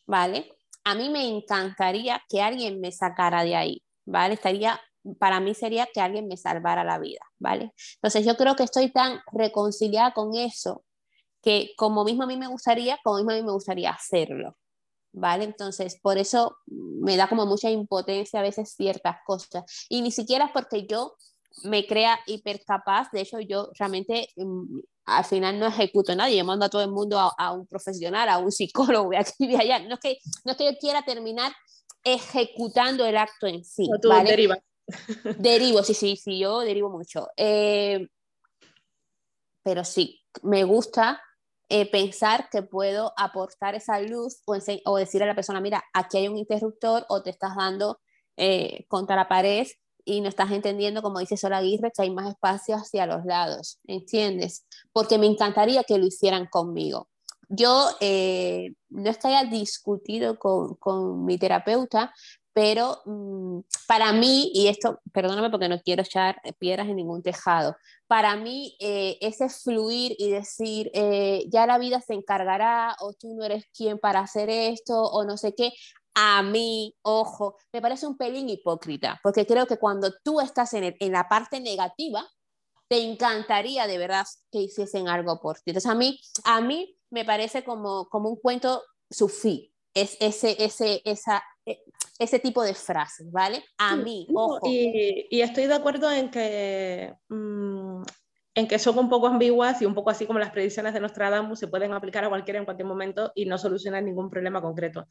[0.06, 0.50] ¿vale?
[0.84, 4.34] A mí me encantaría que alguien me sacara de ahí, ¿vale?
[4.34, 4.80] Estaría
[5.18, 7.72] para mí sería que alguien me salvara la vida, ¿vale?
[7.96, 10.84] Entonces yo creo que estoy tan reconciliada con eso
[11.42, 14.56] que como mismo a mí me gustaría, como mismo a mí me gustaría hacerlo.
[15.14, 15.44] ¿Vale?
[15.44, 19.64] Entonces, por eso me da como mucha impotencia a veces ciertas cosas.
[19.90, 21.16] Y ni siquiera es porque yo
[21.64, 26.64] me crea hipercapaz, de hecho yo realmente mm, al final no ejecuto nada, yo mando
[26.64, 29.80] a todo el mundo a, un profesional, a un psicólogo, de aquí y allá.
[29.80, 31.52] No es, que, no es que yo quiera terminar
[32.04, 33.88] ejecutando el acto en sí.
[34.00, 34.58] tú derivas.
[35.38, 37.28] Derivo, sí, sí, sí, yo derivo mucho.
[37.36, 38.08] Eh,
[39.62, 41.22] pero sí, me gusta
[41.74, 46.18] eh, pensar que puedo aportar esa luz o, o, decir a la persona, mira, aquí
[46.18, 47.98] hay un interruptor o te estás dando
[48.36, 49.66] eh, contra la pared
[50.04, 53.78] y no estás entendiendo, como dice Sol Aguirre, que hay más espacio hacia los lados,
[53.86, 54.66] ¿entiendes?
[54.92, 57.08] Porque me encantaría que lo hicieran conmigo.
[57.48, 62.12] yo eh, no es que haya discutido con, con mi terapeuta,
[62.52, 67.76] pero mm, para mí, y esto, perdóname porque no quiero echar piedras en ningún tejado,
[68.06, 73.34] para mí eh, ese fluir y decir, eh, ya la vida se encargará, o tú
[73.34, 75.72] no eres quien para hacer esto, o no sé qué,
[76.14, 80.94] a mí, ojo, me parece un pelín hipócrita, porque creo que cuando tú estás en,
[80.98, 82.28] en la parte negativa,
[82.88, 85.70] te encantaría de verdad que hiciesen algo por ti.
[85.70, 91.00] Entonces a mí, a mí me parece como, como un cuento sufí, es ese, ese,
[91.04, 91.42] esa, eh,
[92.18, 93.64] ese tipo de frases, ¿vale?
[93.78, 94.60] A mí, ojo.
[94.64, 98.02] Y, estoy de acuerdo en que, mm,
[98.54, 101.58] en que son un poco ambiguas y un poco así como las predicciones de Nostradamus
[101.58, 105.06] se pueden aplicar a cualquiera en cualquier momento y no solucionan ningún problema concreto.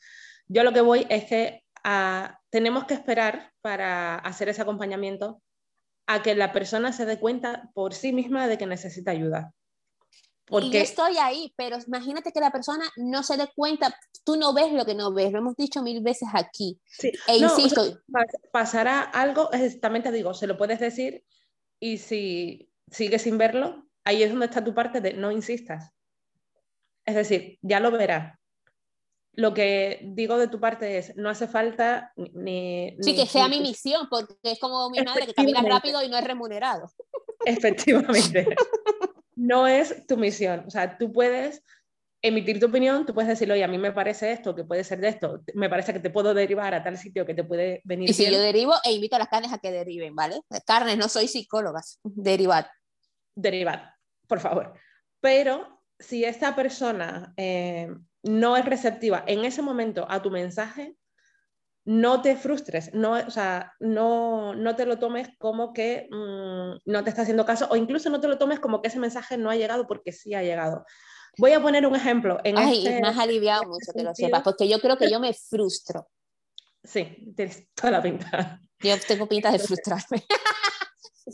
[0.48, 5.42] Yo lo que voy es que ah, tenemos que esperar para hacer ese acompañamiento
[6.08, 9.54] a que la persona se dé cuenta por sí misma de que necesita ayuda.
[10.52, 10.68] Porque...
[10.68, 14.54] Y yo estoy ahí, pero imagínate que la persona no se dé cuenta, tú no
[14.54, 16.78] ves lo que no ves, lo hemos dicho mil veces aquí.
[17.02, 18.02] E insisto.
[18.52, 19.50] pasará algo,
[19.82, 21.24] también te digo, se lo puedes decir
[21.80, 25.94] y si sigues sin verlo, ahí es donde está tu parte de no insistas.
[27.06, 28.38] Es decir, ya lo verás.
[29.32, 32.98] Lo que digo de tu parte es, no hace falta ni...
[33.00, 36.18] Sí, que sea mi misión, porque es como mi madre que camina rápido y no
[36.18, 36.92] es remunerado.
[37.46, 38.54] Efectivamente.
[39.42, 40.64] no es tu misión.
[40.68, 41.64] O sea, tú puedes
[42.22, 45.00] emitir tu opinión, tú puedes decirle, oye, a mí me parece esto, que puede ser
[45.00, 48.08] de esto, me parece que te puedo derivar a tal sitio que te puede venir.
[48.12, 50.42] Y si yo derivo, e invito a las carnes a que deriven, ¿vale?
[50.66, 52.68] Carnes, no soy psicólogas, derivad.
[53.36, 53.82] Derivad,
[54.28, 54.74] por favor.
[55.20, 57.90] Pero si esta persona eh,
[58.22, 60.96] no es receptiva en ese momento a tu mensaje,
[61.84, 67.04] no te frustres, no, o sea, no, no te lo tomes como que mm, no
[67.04, 69.50] te está haciendo caso o incluso no te lo tomes como que ese mensaje no
[69.50, 70.86] ha llegado porque sí ha llegado.
[71.38, 72.40] Voy a poner un ejemplo.
[72.44, 75.10] En Ay, este, me has aliviado mucho este que lo sepas, porque yo creo que
[75.10, 76.08] yo me frustro.
[76.84, 78.60] Sí, tienes toda la pinta.
[78.80, 80.26] Yo tengo pinta de frustrarme.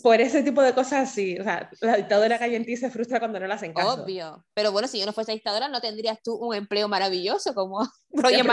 [0.04, 1.40] Por ese tipo de cosas, sí.
[1.40, 4.04] O sea, la dictadora que ti se frustra cuando no la hacen caso.
[4.04, 4.46] Obvio.
[4.54, 7.80] Pero bueno, si yo no fuese dictadora, no tendrías tú un empleo maravilloso como
[8.12, 8.46] Roger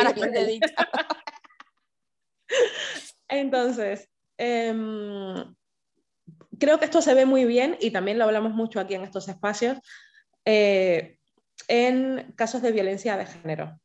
[0.47, 1.04] dictadora.
[3.29, 5.55] Entonces, em,
[6.59, 9.29] creo que esto se ve muy bien y también lo hablamos mucho aquí en estos
[9.29, 9.79] espacios
[10.45, 11.19] eh,
[11.69, 13.81] en casos de violencia de género.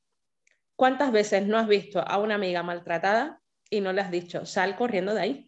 [0.76, 4.76] ¿Cuántas veces no has visto a una amiga maltratada y no le has dicho, sal
[4.76, 5.48] corriendo de ahí?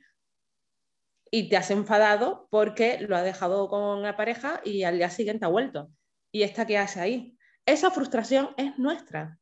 [1.32, 5.45] Y te has enfadado porque lo ha dejado con la pareja y al día siguiente
[5.45, 5.89] ha vuelto.
[6.32, 7.38] ¿Y esta qué hace ahí?
[7.65, 9.39] Esa frustración es nuestra.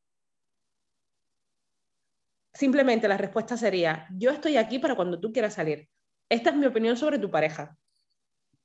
[2.53, 5.87] Simplemente la respuesta sería, yo estoy aquí para cuando tú quieras salir.
[6.29, 7.77] Esta es mi opinión sobre tu pareja.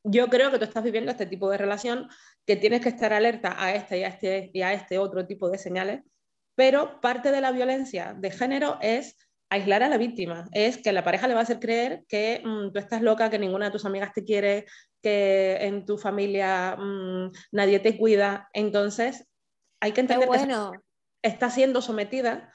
[0.03, 2.09] Yo creo que tú estás viviendo este tipo de relación,
[2.47, 5.49] que tienes que estar alerta a este y a este y a este otro tipo
[5.49, 6.03] de señales,
[6.55, 9.17] pero parte de la violencia de género es
[9.51, 12.73] aislar a la víctima, es que la pareja le va a hacer creer que mm,
[12.73, 14.67] tú estás loca, que ninguna de tus amigas te quiere,
[15.03, 18.49] que en tu familia mm, nadie te cuida.
[18.53, 19.27] Entonces,
[19.81, 20.73] hay que entender bueno.
[20.73, 20.79] que
[21.23, 22.53] está siendo sometida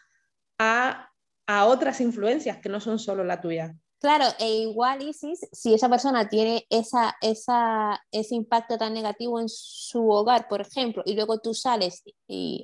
[0.59, 1.08] a
[1.49, 3.75] a otras influencias que no son solo la tuya.
[3.99, 9.49] Claro, e igual Isis, si esa persona tiene esa, esa, ese impacto tan negativo en
[9.49, 12.63] su hogar, por ejemplo, y luego tú sales y,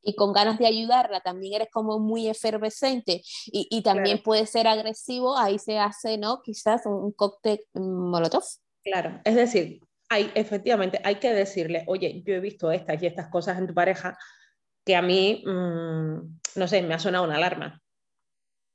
[0.00, 4.66] y con ganas de ayudarla, también eres como muy efervescente y, y también puede ser
[4.66, 6.40] agresivo, ahí se hace, ¿no?
[6.40, 8.44] Quizás un, cóctel molotov.
[8.82, 13.28] Claro, es decir, hay, efectivamente hay que decirle, oye, yo he visto estas y estas
[13.28, 14.16] cosas en tu pareja
[14.86, 17.82] que a mí, mm, no sé, me ha sonado una alarma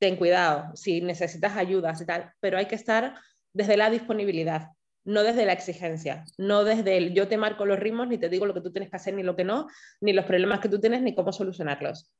[0.01, 3.13] ten cuidado, si necesitas ayuda y tal, pero hay que estar
[3.53, 4.69] desde la disponibilidad,
[5.03, 8.47] no desde la exigencia, no desde el yo te marco los ritmos, ni te digo
[8.47, 9.67] lo que tú tienes que hacer, ni lo que no,
[10.01, 12.11] ni los problemas que tú tienes, ni cómo solucionarlos.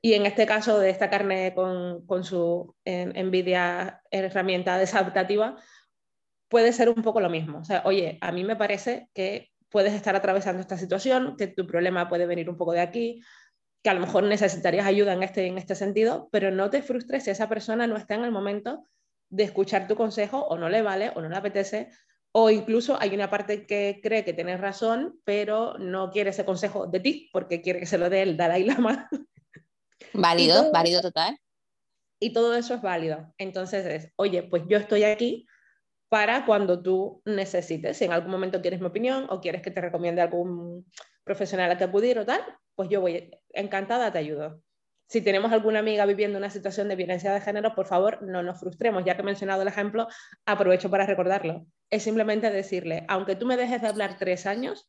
[0.00, 5.56] Y en este caso de esta carne con, su envidia herramienta desadaptativa,
[6.48, 7.58] puede ser un poco lo mismo.
[7.58, 11.66] O sea, oye, a mí me parece que puedes estar atravesando esta situación, que tu
[11.66, 13.20] problema puede venir un poco de aquí,
[13.82, 17.24] que a lo mejor necesitarías ayuda en este, en este sentido, pero no te frustres
[17.24, 18.84] si esa persona no está en el momento
[19.30, 21.90] de escuchar tu consejo o no le vale o no le apetece,
[22.32, 26.86] o incluso hay una parte que cree que tienes razón, pero no quiere ese consejo
[26.86, 29.08] de ti porque quiere que se lo dé el Dalai Lama.
[30.12, 31.38] Válido, válido total.
[32.18, 33.32] Y todo eso es válido.
[33.38, 35.46] Entonces es, oye, pues yo estoy aquí
[36.08, 37.96] para cuando tú necesites.
[37.96, 40.84] Si en algún momento quieres mi opinión o quieres que te recomiende algún
[41.24, 42.42] profesional a que acudir o tal,
[42.74, 44.62] pues yo voy encantada, te ayudo.
[45.06, 48.60] Si tenemos alguna amiga viviendo una situación de violencia de género, por favor, no nos
[48.60, 49.04] frustremos.
[49.04, 50.06] Ya que he mencionado el ejemplo,
[50.46, 51.66] aprovecho para recordarlo.
[51.90, 54.88] Es simplemente decirle, aunque tú me dejes de hablar tres años,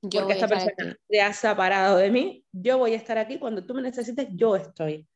[0.00, 3.72] porque esta persona te ha separado de mí, yo voy a estar aquí cuando tú
[3.74, 5.06] me necesites, yo estoy.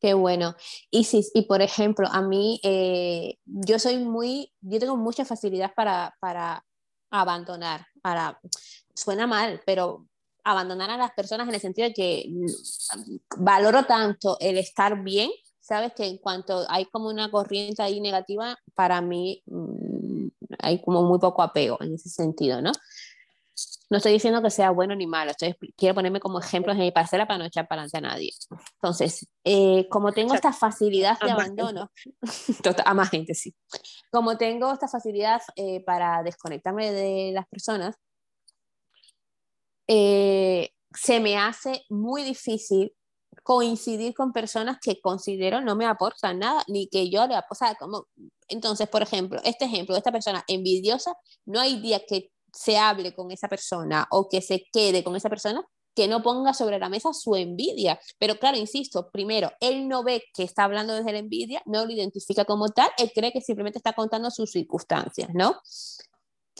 [0.00, 0.54] Qué bueno.
[0.88, 5.74] Y sí, y por ejemplo, a mí, eh, yo soy muy, yo tengo mucha facilidad
[5.74, 6.64] para, para
[7.10, 8.40] abandonar, para,
[9.00, 10.06] suena mal, pero
[10.44, 15.30] abandonar a las personas en el sentido de que mm, valoro tanto el estar bien,
[15.60, 20.28] sabes que en cuanto hay como una corriente ahí negativa, para mí mm,
[20.58, 22.72] hay como muy poco apego en ese sentido, ¿no?
[23.90, 26.92] No estoy diciendo que sea bueno ni malo, estoy, quiero ponerme como ejemplos en mi
[26.92, 28.30] parcela para no echar para adelante a nadie.
[28.74, 31.90] Entonces, eh, como tengo esta facilidad de abandono,
[32.84, 33.52] a más gente, sí.
[34.12, 37.96] Como tengo esta facilidad eh, para desconectarme de las personas,
[39.92, 42.92] eh, se me hace muy difícil
[43.42, 47.74] coincidir con personas que considero no me aportan nada, ni que yo le aporte.
[47.80, 48.06] como,
[48.46, 51.14] entonces, por ejemplo, este ejemplo esta persona envidiosa,
[51.44, 55.28] no hay día que se hable con esa persona o que se quede con esa
[55.28, 55.64] persona
[55.96, 57.98] que no ponga sobre la mesa su envidia.
[58.20, 61.90] Pero claro, insisto, primero, él no ve que está hablando desde la envidia, no lo
[61.90, 65.56] identifica como tal, él cree que simplemente está contando sus circunstancias, ¿no?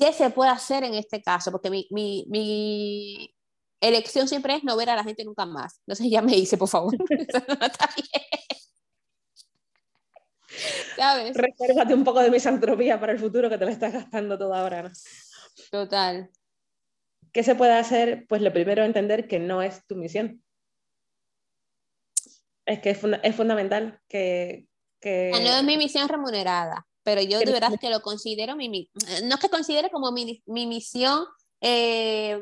[0.01, 1.53] ¿Qué se puede hacer en este caso?
[1.53, 3.37] Porque mi, mi, mi
[3.83, 5.79] elección siempre es no ver a la gente nunca más.
[5.81, 6.97] Entonces ya me dice, por favor.
[10.97, 11.37] ¿Sabes?
[11.37, 14.85] Resérvate un poco de misantropía para el futuro que te la estás gastando toda ahora.
[14.85, 14.91] ¿no?
[15.71, 16.31] Total.
[17.31, 18.25] ¿Qué se puede hacer?
[18.27, 20.43] Pues lo primero, entender que no es tu misión.
[22.65, 24.67] Es que es, es fundamental que,
[24.99, 25.31] que...
[25.31, 28.89] No es mi misión remunerada pero yo de verdad que lo considero mi,
[29.25, 31.25] no es que considere como mi, mi misión,
[31.61, 32.39] eh,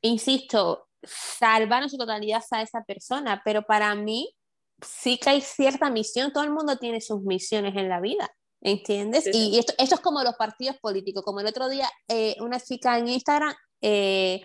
[0.00, 4.34] insisto, salvar en su totalidad a esa persona, pero para mí
[4.80, 8.30] sí que hay cierta misión, todo el mundo tiene sus misiones en la vida,
[8.62, 9.28] ¿entiendes?
[9.30, 12.96] Y esto, esto, es como los partidos políticos, como el otro día eh, una chica
[12.96, 14.40] en Instagram, eh,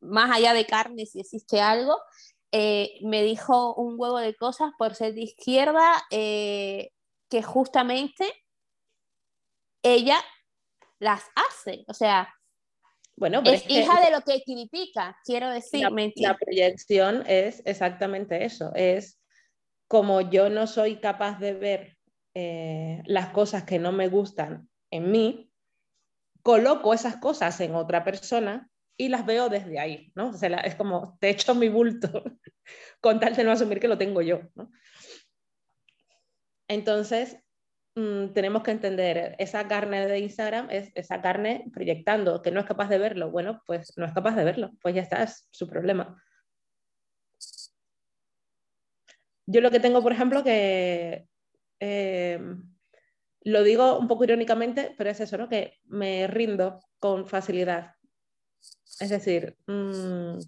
[0.00, 1.98] más allá de carne, si existe algo,
[2.50, 6.02] me dijo un huevo de cosas por ser de izquierda,
[7.32, 8.26] que justamente
[9.82, 10.18] ella
[10.98, 12.28] las hace, o sea,
[13.16, 15.80] bueno, es, hija de lo que critica, quiero decir.
[15.80, 19.18] La, la, proyección es exactamente eso, es
[19.88, 21.96] como yo no soy capaz de ver
[22.34, 25.50] eh, las cosas que no me gustan en mí,
[26.42, 28.68] coloco esas cosas en otra persona
[28.98, 30.28] y las veo desde ahí, ¿no?
[30.28, 32.24] O sea, es como, te echo mi bulto
[33.00, 34.70] con tal de no asumir que lo tengo yo, ¿no?
[36.72, 37.36] Entonces,
[37.96, 42.66] mm, tenemos que entender, esa carne de Instagram es esa carne proyectando, que no es
[42.66, 43.30] capaz de verlo.
[43.30, 46.16] Bueno, pues no es capaz de verlo, pues ya está, es su problema.
[49.44, 51.26] Yo lo que tengo, por ejemplo, que
[51.80, 52.40] eh,
[53.42, 55.50] lo digo un poco irónicamente, pero es eso, ¿no?
[55.50, 57.96] Que me rindo con facilidad.
[58.98, 60.38] Es decir, mm,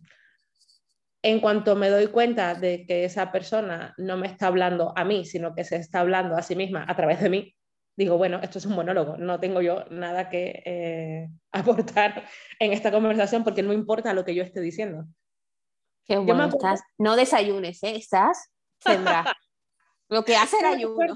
[1.24, 5.24] en cuanto me doy cuenta de que esa persona no me está hablando a mí,
[5.24, 7.56] sino que se está hablando a sí misma a través de mí,
[7.96, 12.92] digo, bueno, esto es un monólogo, no tengo yo nada que eh, aportar en esta
[12.92, 15.06] conversación porque no importa lo que yo esté diciendo.
[16.04, 17.96] Qué bueno, estás, no desayunes, ¿eh?
[17.96, 18.50] estás
[20.10, 21.06] lo que hace el ayuno.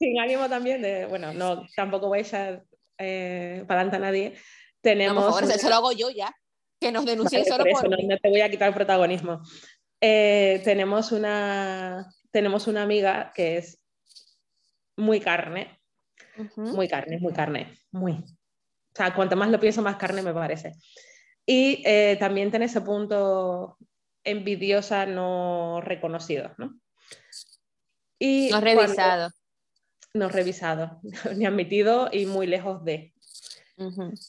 [0.00, 2.64] sin ánimo también de, bueno, no, tampoco voy a echar
[2.98, 4.36] eh, para adelante a nadie.
[4.80, 6.34] Tenemos no, por favor, eso lo hago yo ya
[6.80, 9.42] que nos denuncien solo por, eso, no, te voy a quitar el protagonismo.
[10.00, 13.80] Eh, tenemos, una, tenemos una amiga que es
[14.96, 15.80] muy carne,
[16.56, 18.12] muy carne, muy carne, muy.
[18.12, 20.74] O sea, cuanto más lo pienso, más carne me parece.
[21.44, 23.78] Y eh, también tiene ese punto
[24.24, 26.78] envidiosa no reconocido, ¿no?
[28.18, 29.30] Y no revisado.
[30.14, 31.00] no revisado,
[31.36, 33.12] ni admitido y muy lejos de.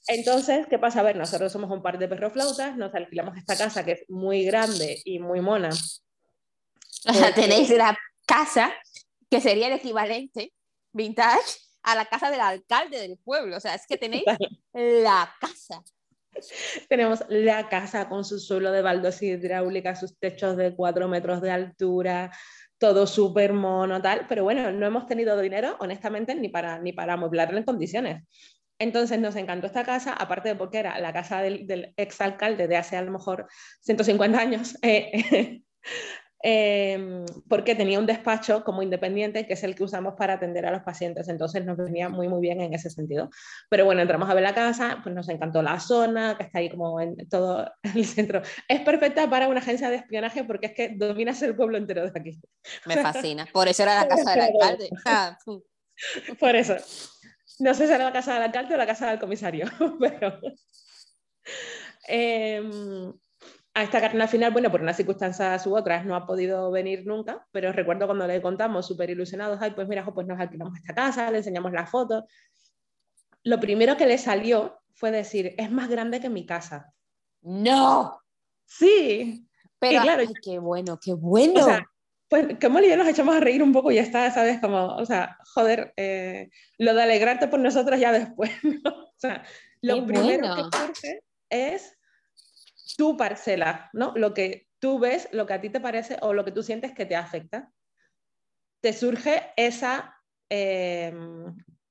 [0.08, 1.00] Entonces, ¿qué pasa?
[1.00, 4.44] A ver, nosotros somos un par de perroflautas, nos alquilamos esta casa que es muy
[4.44, 5.70] grande y muy mona.
[5.70, 8.74] O sea, tenéis la casa
[9.30, 10.54] que sería el equivalente
[10.92, 13.58] vintage a la casa del alcalde del pueblo.
[13.58, 14.26] O sea, es que tenéis
[14.74, 15.84] la casa.
[16.88, 21.50] Tenemos la casa con su suelo de baldos hidráulica, sus techos de cuatro metros de
[21.50, 22.32] altura,
[22.78, 24.26] todo súper mono, tal.
[24.28, 28.24] Pero bueno, no hemos tenido dinero, honestamente, ni para, ni para amueblarlo en condiciones.
[28.80, 32.96] Entonces nos encantó esta casa, aparte de porque era la casa del, exalcalde de hace
[32.98, 33.48] a lo mejor
[33.82, 35.62] 150 años, eh,
[36.44, 40.72] em, porque tenía un despacho como independiente, que es el que usamos para atender a
[40.72, 41.28] los pacientes.
[41.28, 43.32] Entonces nos venía muy, muy bien en ese sentido.
[43.70, 46.70] Pero bueno, entramos a ver la casa, pues nos encantó la zona, que está ahí
[46.70, 48.44] como en todo el centro.
[48.68, 52.20] Es perfecta para una agencia de espionaje porque es que dominas el pueblo entero de
[52.20, 52.40] aquí.
[52.86, 53.48] Me fascina.
[53.52, 54.90] Por eso era la casa del alcalde.
[56.40, 56.76] Por eso.
[57.60, 59.68] No sé si era la casa del alcalde o la casa del comisario,
[60.00, 60.40] pero...
[62.08, 63.14] Em,
[63.74, 67.06] a esta carne al final, bueno, por unas circunstancias u otras no ha podido venir
[67.06, 70.96] nunca, pero recuerdo cuando le contamos súper ilusionados, ay, pues mira, pues nos alquilamos esta
[70.96, 72.24] casa, le enseñamos las fotos.
[73.44, 76.92] Lo primero que le salió fue decir, es más grande que mi casa.
[77.42, 78.20] No.
[78.66, 79.48] Sí.
[79.78, 81.62] Pero, claro, qué bueno, qué bueno.
[81.62, 81.88] O sea,
[82.30, 84.60] pues como y yo nos echamos a reír un poco y ya está, ¿sabes?
[84.60, 88.52] Como, o sea, joder, eh, lo de alegrarte por nosotros ya después,
[88.84, 88.92] ¿no?
[88.92, 89.44] O sea,
[89.82, 91.98] lo primero que surge es
[92.98, 94.14] tu parcela, ¿no?
[94.16, 96.94] Lo que tú ves, lo que a ti te parece o lo que tú sientes
[96.94, 97.72] que te afecta.
[98.82, 100.16] Te surge esa,
[100.50, 101.14] eh,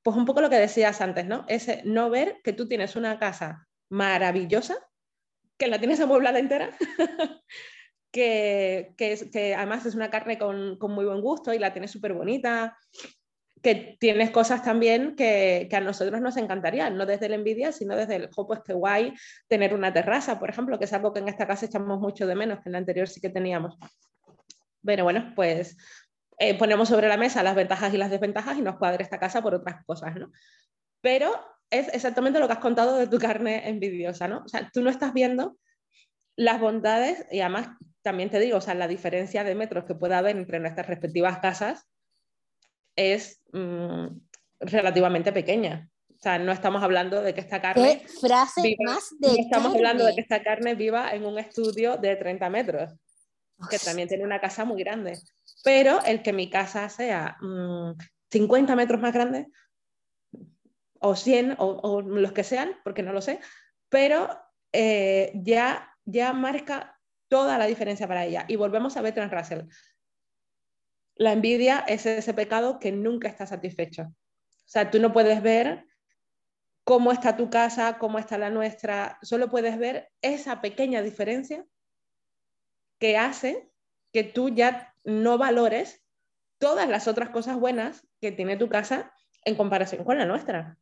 [0.02, 1.44] pues un poco lo que decías antes, ¿no?
[1.48, 4.76] Ese no ver que tú tienes una casa maravillosa,
[5.58, 6.76] que la tienes amueblada entera,
[8.16, 12.14] que, que, además es una carne con, con muy buen gusto y la tienes súper
[12.14, 12.78] bonita,
[13.62, 17.94] que tienes cosas también que, que, a nosotros nos encantarían, no desde la envidia, sino
[17.94, 19.12] desde el, oh, pues qué guay
[19.48, 22.34] tener una terraza, por ejemplo, que es algo que en esta casa echamos mucho de
[22.34, 23.76] menos, que en la anterior sí que teníamos.
[24.80, 25.76] Bueno, bueno, pues
[26.38, 29.42] eh, ponemos sobre la mesa las ventajas y las desventajas y nos cuadra esta casa
[29.42, 30.32] por otras cosas, ¿no?
[31.02, 31.34] Pero
[31.68, 34.42] es exactamente lo que has contado de tu carne envidiosa, ¿no?
[34.42, 35.58] O sea, tú no estás viendo
[36.36, 37.68] las bondades y además
[38.06, 41.40] también te digo, o sea, la diferencia de metros que pueda haber entre nuestras respectivas
[41.40, 41.88] casas
[42.94, 44.06] es mm,
[44.60, 45.90] relativamente pequeña.
[46.14, 48.02] O sea, no estamos hablando de que esta carne.
[48.02, 49.26] ¿Qué frase más de.
[49.26, 52.92] No estamos hablando de que esta carne viva en un estudio de 30 metros,
[53.68, 55.18] que también tiene una casa muy grande.
[55.64, 57.36] Pero el que mi casa sea
[58.30, 59.48] 50 mm, metros más grande,
[61.00, 63.40] o 100, o, los que sean, porque no lo sé,
[63.88, 64.28] pero
[64.72, 66.95] eh, ya, ya marca
[67.28, 68.44] toda la diferencia para ella.
[68.48, 69.62] Y volvemos a Bertrand Russell.
[71.14, 74.02] La envidia es ese pecado que nunca está satisfecho.
[74.02, 75.86] O sea, tú no puedes ver
[76.84, 81.64] cómo está tu casa, cómo está la nuestra, solo puedes ver esa pequeña diferencia
[82.98, 83.70] que hace
[84.12, 86.02] que tú ya no valores
[86.58, 89.12] todas las otras cosas buenas que tiene tu casa
[89.44, 90.78] en comparación con la nuestra.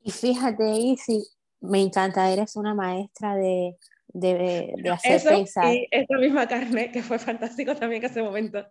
[0.00, 1.26] Y fíjate, Isi,
[1.60, 3.76] me encanta, eres una maestra de,
[4.14, 5.74] de, de hacer Eso, pensar.
[5.74, 8.66] Y esa misma carne, que fue fantástico también que ese momento.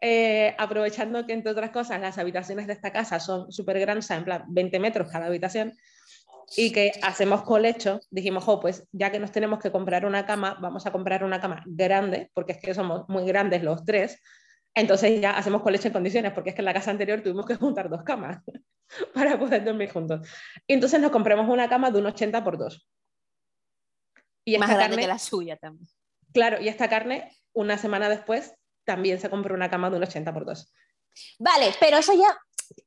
[0.00, 4.24] Eh, aprovechando que, entre otras cosas, las habitaciones de esta casa son súper grandes, en
[4.24, 5.74] plan 20 metros cada habitación,
[6.56, 10.56] y que hacemos colecho, dijimos, oh, pues ya que nos tenemos que comprar una cama,
[10.60, 14.18] vamos a comprar una cama grande, porque es que somos muy grandes los tres,
[14.74, 17.56] entonces ya hacemos colecho en condiciones, porque es que en la casa anterior tuvimos que
[17.56, 18.42] juntar dos camas
[19.14, 20.26] para poder dormir juntos.
[20.66, 22.88] Y entonces nos compramos una cama de un 80 por 2.
[24.54, 25.88] Y Más grande carne, que la suya también.
[26.32, 30.32] Claro, y esta carne, una semana después, también se compró una cama de un 80
[30.32, 30.72] por 2.
[31.38, 32.38] Vale, pero eso ya,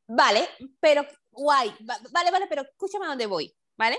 [0.07, 0.47] vale,
[0.79, 1.73] pero guay,
[2.11, 3.97] vale, vale, pero escúchame a dónde voy, ¿vale?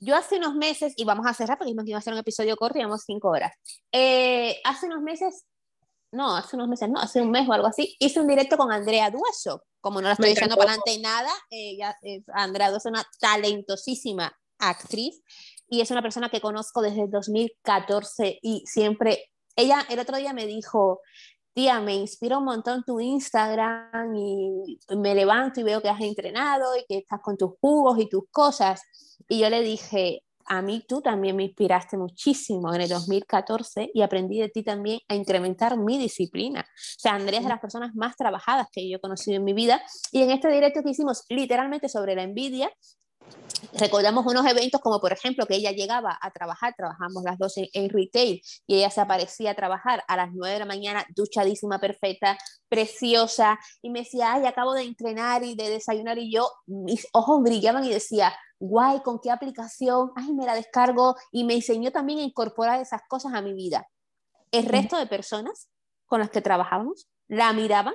[0.00, 2.18] Yo hace unos meses, y vamos a cerrar porque dijimos que iba a ser un
[2.18, 3.52] episodio corto y llevamos cinco horas.
[3.90, 5.46] Eh, hace unos meses,
[6.12, 8.70] no, hace unos meses, no, hace un mes o algo así, hice un directo con
[8.70, 9.64] Andrea Dueso.
[9.80, 11.96] Como no la estoy echando para adelante nada, ella,
[12.32, 15.22] Andrea Dueso es una talentosísima actriz
[15.68, 20.46] y es una persona que conozco desde 2014 y siempre, ella el otro día me
[20.46, 21.00] dijo,
[21.54, 26.76] tía, me inspira un montón tu Instagram y me levanto y veo que has entrenado
[26.76, 28.82] y que estás con tus jugos y tus cosas.
[29.28, 34.02] Y yo le dije, a mí tú también me inspiraste muchísimo en el 2014 y
[34.02, 36.60] aprendí de ti también a incrementar mi disciplina.
[36.60, 39.54] O sea, Andrea es de las personas más trabajadas que yo he conocido en mi
[39.54, 42.70] vida y en este directo que hicimos literalmente sobre la envidia,
[43.72, 47.88] recordamos unos eventos como por ejemplo que ella llegaba a trabajar, trabajamos las dos en,
[47.88, 52.38] retail y ella se aparecía a trabajar a las 9 de la mañana, duchadísima, perfecta,
[52.68, 57.42] preciosa y me decía, ay, acabo de entrenar y de desayunar y yo, mis ojos
[57.42, 60.10] brillaban y decía, guay, ¿con qué aplicación?
[60.16, 63.86] Ay, me la descargo y me enseñó también a incorporar esas cosas a mi vida.
[64.52, 65.68] El resto de personas
[66.06, 67.94] con las que trabajábamos la miraban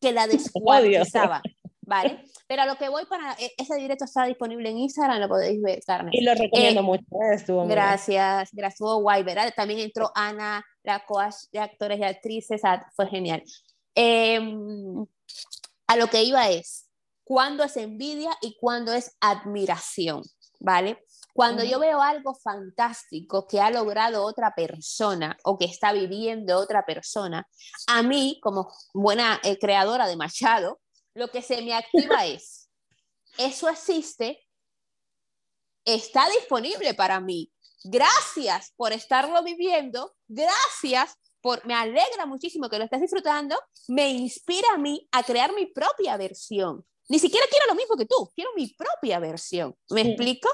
[0.00, 1.42] que la descuartizaban.
[1.88, 2.22] ¿Vale?
[2.46, 5.60] Pero a lo que voy para, e, ese directo está disponible en Instagram, lo podéis
[5.62, 6.12] ver, Carmen.
[6.14, 7.34] Y lo recomiendo eh, mucho, ¿eh?
[7.34, 9.52] estuvo Gracias, gracias, estuvo guay, ¿verdad?
[9.56, 12.60] También entró Ana, la coach de actores y actrices,
[12.94, 13.42] fue genial.
[13.94, 15.06] Em,
[15.86, 16.86] a lo que iba es,
[17.24, 20.22] ¿cuándo es envidia y cuándo es admiración?
[20.60, 21.04] ¿Vale?
[21.32, 26.84] Cuando yo veo algo fantástico que ha logrado otra persona o que está viviendo otra
[26.84, 27.46] persona,
[27.86, 30.80] a mí, como buena eh, creadora de Machado,
[31.18, 32.70] lo que se me activa es,
[33.36, 34.46] eso existe,
[35.84, 37.52] está disponible para mí.
[37.84, 43.56] Gracias por estarlo viviendo, gracias por, me alegra muchísimo que lo estés disfrutando,
[43.86, 48.06] me inspira a mí a crear mi propia versión ni siquiera quiero lo mismo que
[48.06, 49.74] tú, quiero mi propia versión.
[49.90, 50.48] ¿Me explico?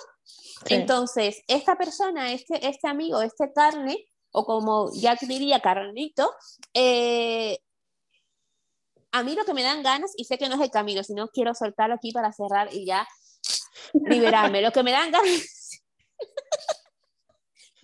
[0.67, 6.33] Entonces, esta persona, este, este amigo, este carne, o como ya diría Carlito,
[6.73, 7.59] eh,
[9.15, 11.29] a mí lo que me dan ganas, y sé que no es el camino, sino
[11.29, 13.07] quiero soltarlo aquí para cerrar y ya
[13.93, 14.61] liberarme.
[14.61, 15.81] Lo que me dan ganas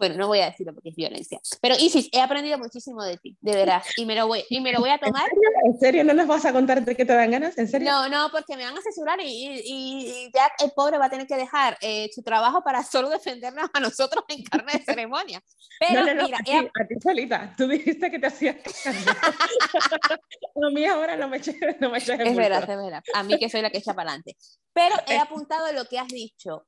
[0.00, 1.38] bueno, no voy a decirlo porque es violencia.
[1.60, 3.86] Pero Isis, he aprendido muchísimo de ti, de veras.
[3.98, 5.28] Y me lo voy, y me lo voy a tomar.
[5.64, 6.02] ¿En serio?
[6.04, 7.58] ¿No nos vas a contar de qué te dan ganas?
[7.58, 7.90] ¿En serio?
[7.90, 11.26] No, no, porque me van a censurar y, y, ya el pobre va a tener
[11.26, 15.42] que dejar eh, su trabajo para solo defendernos a nosotros en carne de ceremonia.
[15.78, 17.54] Pero no, no, mira, a, ti, solita.
[17.58, 22.62] Tú dijiste que te hacías A mí ahora no me eches no me Es verdad,
[22.62, 23.02] es verdad.
[23.14, 24.36] A mí que soy la que echa para adelante.
[24.72, 26.66] Pero he apuntado lo que has dicho.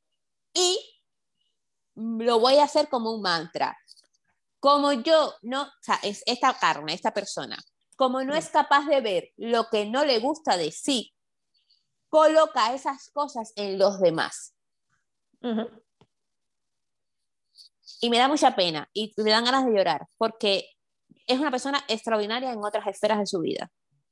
[0.53, 0.78] Y
[1.95, 3.76] lo voy a hacer como un mantra.
[4.61, 7.59] Como yo no, o sea, es esta carne, esta persona,
[7.97, 11.12] como no es capaz de ver lo que no le gusta de sí,
[12.09, 14.55] coloca esas cosas en los demás.
[18.01, 20.68] Y me da mucha pena y me dan ganas de llorar porque
[21.26, 23.70] es una persona extraordinaria en otras esferas de su vida.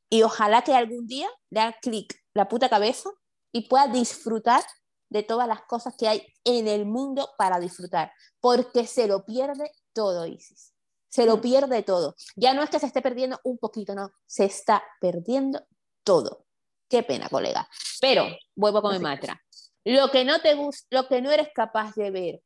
[0.09, 3.11] Y ojalá que algún día le haga clic la puta cabeza
[3.53, 4.63] y pueda disfrutar
[5.11, 9.71] de todas las cosas que hay en el mundo para disfrutar, porque se lo pierde
[9.93, 10.73] todo, Isis.
[11.09, 11.41] Se lo mm.
[11.41, 12.15] pierde todo.
[12.37, 15.67] Ya no es que se esté perdiendo un poquito, no, se está perdiendo
[16.05, 16.47] todo.
[16.89, 17.69] Qué pena, colega.
[18.01, 19.41] Pero vuelvo con mi mantra.
[19.85, 22.43] Lo que no te gusta, lo que no eres capaz de ver,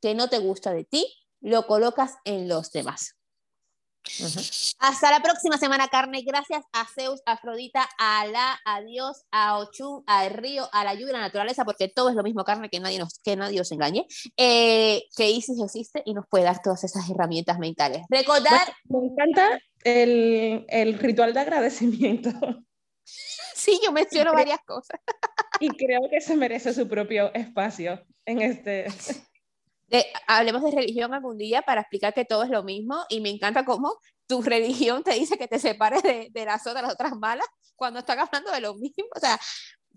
[0.00, 1.06] que no te gusta de ti,
[1.40, 3.16] lo colocas en los demás.
[4.78, 6.22] Hasta la próxima semana, carne.
[6.22, 10.94] Gracias a Zeus, a Afrodita, a la, a Dios, a Ochun, al río, a la
[10.94, 13.60] lluvia, a la naturaleza, porque todo es lo mismo, carne, que nadie nos, que nadie
[13.60, 14.06] os engañe.
[14.36, 18.02] Eh, que Isis existe y nos puede dar todas esas herramientas mentales.
[18.08, 18.74] Recordar.
[18.88, 22.30] me encanta el, el ritual de agradecimiento.
[23.60, 25.00] Sí, yo menciono varias cosas.
[25.58, 28.86] Y creo que se merece su propio espacio en este
[30.26, 33.64] hablemos de religión algún día para explicar que todo es lo mismo y me encanta
[33.64, 37.46] cómo tu religión te dice que te separes de, de las otras, las otras malas
[37.76, 39.06] cuando están hablando de lo mismo.
[39.16, 39.38] O sea,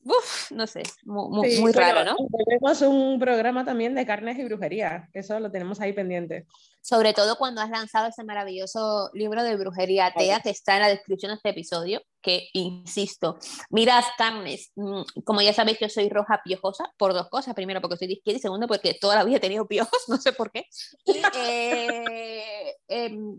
[0.06, 2.18] Uf, no sé, muy, muy raro, ¿no?
[2.46, 6.46] Tenemos un programa también de carnes y brujería, eso lo tenemos ahí pendiente.
[6.82, 10.90] Sobre todo cuando has lanzado ese maravilloso libro de brujería atea que está en la
[10.90, 13.38] descripción de este episodio, que insisto,
[13.70, 17.96] mirad carnes, mm, como ya sabéis yo soy roja piojosa por dos cosas, primero porque
[17.96, 20.52] soy de izquierda y segundo porque toda la vida he tenido piojos, no sé por
[20.52, 20.66] qué.
[21.06, 23.38] Y, eh, em,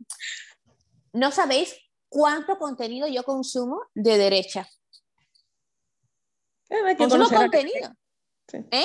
[1.13, 1.77] no sabéis
[2.09, 4.67] cuánto contenido yo consumo de derecha
[6.75, 7.93] eh, hay que contenido.
[8.71, 8.85] ¿Eh?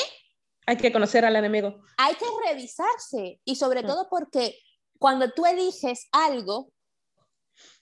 [0.65, 1.81] Hay que conocer al enemigo.
[1.97, 4.59] Hay que revisarse y sobre todo porque
[4.99, 6.71] cuando tú eliges algo,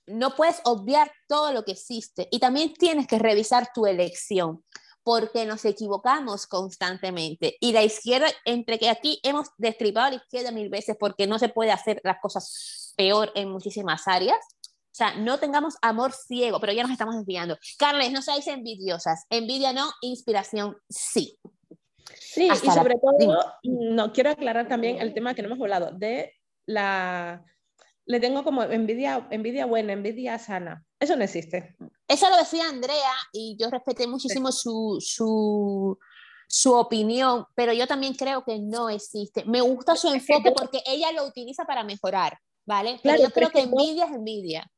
[0.05, 4.64] no puedes obviar todo lo que existe y también tienes que revisar tu elección
[5.03, 7.55] porque nos equivocamos constantemente.
[7.62, 11.39] Y la izquierda, entre que aquí hemos destripado a la izquierda mil veces porque no
[11.39, 14.38] se puede hacer las cosas peor en muchísimas áreas,
[14.97, 17.57] sea, no tengamos amor ciego, pero ya nos estamos desviando.
[17.77, 19.25] Carles, no seáis envidiosas.
[19.29, 21.37] Envidia no, inspiración sí.
[22.15, 26.33] Sí, y sobre todo, no, quiero aclarar también el tema que no hemos hablado, de
[26.65, 27.43] la...
[28.05, 30.85] Le tengo como envidia, envidia buena, envidia sana.
[30.99, 31.75] Eso no existe.
[32.07, 35.99] Eso lo decía Andrea y yo respeté muchísimo su, su,
[36.47, 39.43] su opinión, pero yo también creo que no existe.
[39.45, 42.99] Me gusta su enfoque porque ella lo utiliza para mejorar, ¿vale?
[43.03, 44.71] Pero yo creo que envidia es envidia.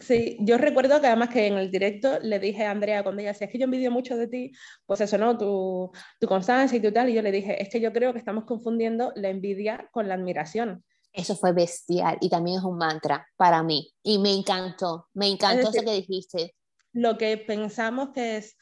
[0.00, 3.32] Sí, yo recuerdo que además que en el directo le dije a Andrea cuando ella
[3.32, 4.52] decía, es que yo envidio mucho de ti,
[4.86, 5.36] pues eso, ¿no?
[5.36, 5.90] Tu,
[6.20, 8.44] tu constancia y tu tal, y yo le dije, es que yo creo que estamos
[8.44, 10.84] confundiendo la envidia con la admiración.
[11.12, 15.70] Eso fue bestial y también es un mantra para mí y me encantó, me encantó
[15.70, 16.54] eso que dijiste.
[16.92, 18.56] Lo que pensamos que es,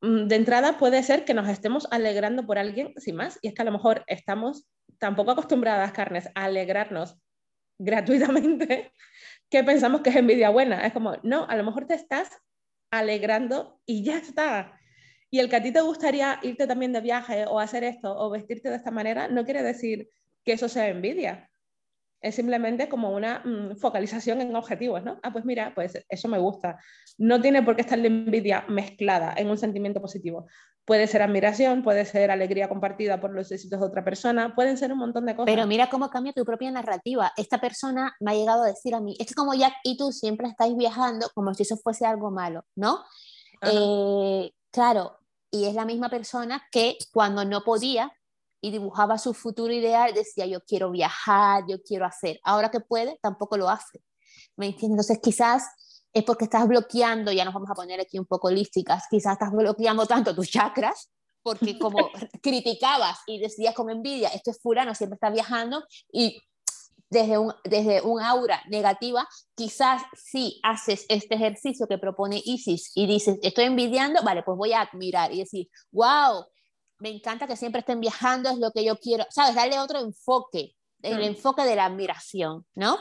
[0.00, 3.54] mm, de entrada puede ser que nos estemos alegrando por alguien sin más, y es
[3.54, 4.66] que a lo mejor estamos
[4.98, 7.16] tampoco acostumbradas, carnes, a alegrarnos
[7.78, 8.92] gratuitamente
[9.52, 10.86] que pensamos que es envidia buena.
[10.86, 12.30] Es como, no, a lo mejor te estás
[12.90, 14.80] alegrando y ya está.
[15.30, 18.30] Y el que a ti te gustaría irte también de viaje o hacer esto o
[18.30, 20.08] vestirte de esta manera, no quiere decir
[20.42, 21.50] que eso sea envidia.
[22.22, 25.18] Es simplemente como una mm, focalización en objetivos, ¿no?
[25.22, 26.78] Ah, pues mira, pues eso me gusta.
[27.18, 30.46] No tiene por qué estar la envidia mezclada en un sentimiento positivo.
[30.84, 34.92] Puede ser admiración, puede ser alegría compartida por los éxitos de otra persona, pueden ser
[34.92, 35.52] un montón de cosas.
[35.52, 37.32] Pero mira cómo cambia tu propia narrativa.
[37.36, 40.48] Esta persona me ha llegado a decir a mí, es como Jack y tú siempre
[40.48, 43.04] estáis viajando como si eso fuese algo malo, ¿no?
[43.62, 45.18] Eh, claro,
[45.50, 48.12] y es la misma persona que cuando no podía
[48.62, 52.40] y dibujaba su futuro ideal decía yo quiero viajar, yo quiero hacer.
[52.44, 54.00] Ahora que puede, tampoco lo hace.
[54.56, 55.10] ¿Me entiendes?
[55.10, 55.64] Entonces quizás
[56.12, 59.50] es porque estás bloqueando, ya nos vamos a poner aquí un poco holísticas, quizás estás
[59.50, 61.10] bloqueando tanto tus chakras,
[61.42, 62.10] porque como
[62.40, 65.82] criticabas y decías con envidia, esto es fulano, siempre está viajando,
[66.12, 66.40] y
[67.10, 73.06] desde un, desde un aura negativa, quizás si haces este ejercicio que propone Isis y
[73.06, 76.46] dices, estoy envidiando, vale, pues voy a admirar y decir, wow,
[77.02, 79.56] me encanta que siempre estén viajando, es lo que yo quiero, ¿sabes?
[79.56, 81.22] Darle otro enfoque, el mm.
[81.22, 82.96] enfoque de la admiración, ¿no?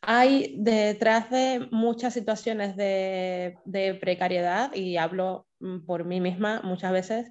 [0.00, 6.90] Hay detrás de muchas situaciones de, de precariedad, y hablo mm, por mí misma muchas
[6.90, 7.30] veces,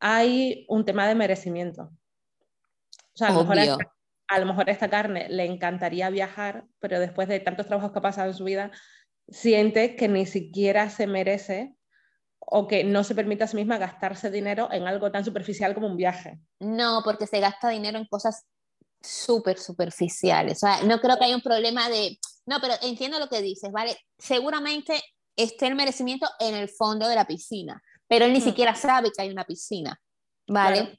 [0.00, 1.84] hay un tema de merecimiento.
[1.84, 3.86] O sea, a lo mejor
[4.28, 8.00] a lo mejor a esta carne le encantaría viajar, pero después de tantos trabajos que
[8.00, 8.72] ha pasado en su vida,
[9.28, 11.75] siente que ni siquiera se merece
[12.48, 15.88] o que no se permite a sí misma gastarse dinero en algo tan superficial como
[15.88, 16.38] un viaje.
[16.60, 18.46] No, porque se gasta dinero en cosas
[19.02, 20.62] súper superficiales.
[20.62, 22.18] O sea, no creo que haya un problema de...
[22.46, 23.96] No, pero entiendo lo que dices, ¿vale?
[24.16, 25.02] Seguramente
[25.34, 28.42] esté el merecimiento en el fondo de la piscina, pero él ni mm.
[28.42, 30.00] siquiera sabe que hay una piscina,
[30.46, 30.98] ¿vale?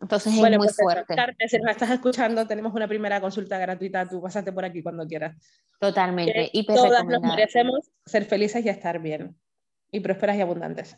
[0.00, 1.14] Entonces es muy pues fuerte.
[1.48, 4.06] si nos estás escuchando, tenemos una primera consulta gratuita.
[4.06, 5.34] Tú pásate por aquí cuando quieras.
[5.78, 6.50] Totalmente.
[6.52, 9.34] Y todas nos merecemos ser felices y estar bien.
[9.94, 10.96] Y prósperas y abundantes.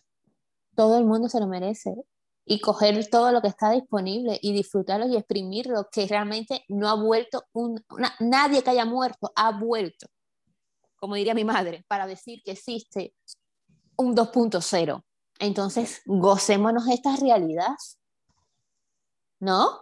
[0.74, 1.94] Todo el mundo se lo merece.
[2.44, 6.94] Y coger todo lo que está disponible y disfrutarlo y exprimirlo, que realmente no ha
[6.94, 7.84] vuelto, un,
[8.20, 10.06] nadie que haya muerto ha vuelto,
[10.94, 13.14] como diría mi madre, para decir que existe
[13.96, 15.02] un 2.0.
[15.40, 17.74] Entonces, gocémonos esta realidad
[19.40, 19.80] ¿no?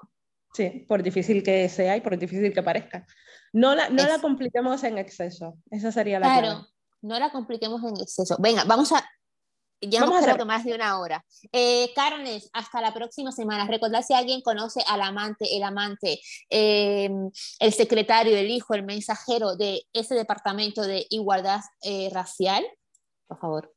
[0.53, 3.07] Sí, por difícil que sea y por difícil que parezca.
[3.53, 6.67] No la, no la compliquemos en exceso, esa sería la Claro,
[7.05, 8.37] no la compliquemos en exceso.
[8.39, 9.05] Venga, vamos a...
[9.81, 11.23] Ya hemos creo más de una hora.
[11.53, 13.67] Eh, Carnes, hasta la próxima semana.
[13.67, 17.11] Recordad si alguien conoce al amante, el amante, eh,
[17.59, 22.65] el secretario, el hijo, el mensajero de ese departamento de igualdad eh, racial,
[23.27, 23.75] por favor.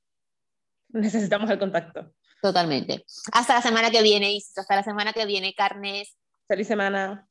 [0.90, 2.14] Necesitamos el contacto.
[2.42, 3.04] Totalmente.
[3.34, 4.58] Hasta la semana que viene, Isis.
[4.58, 6.16] Hasta la semana que viene, Carnes.
[6.48, 7.28] Feliz semana.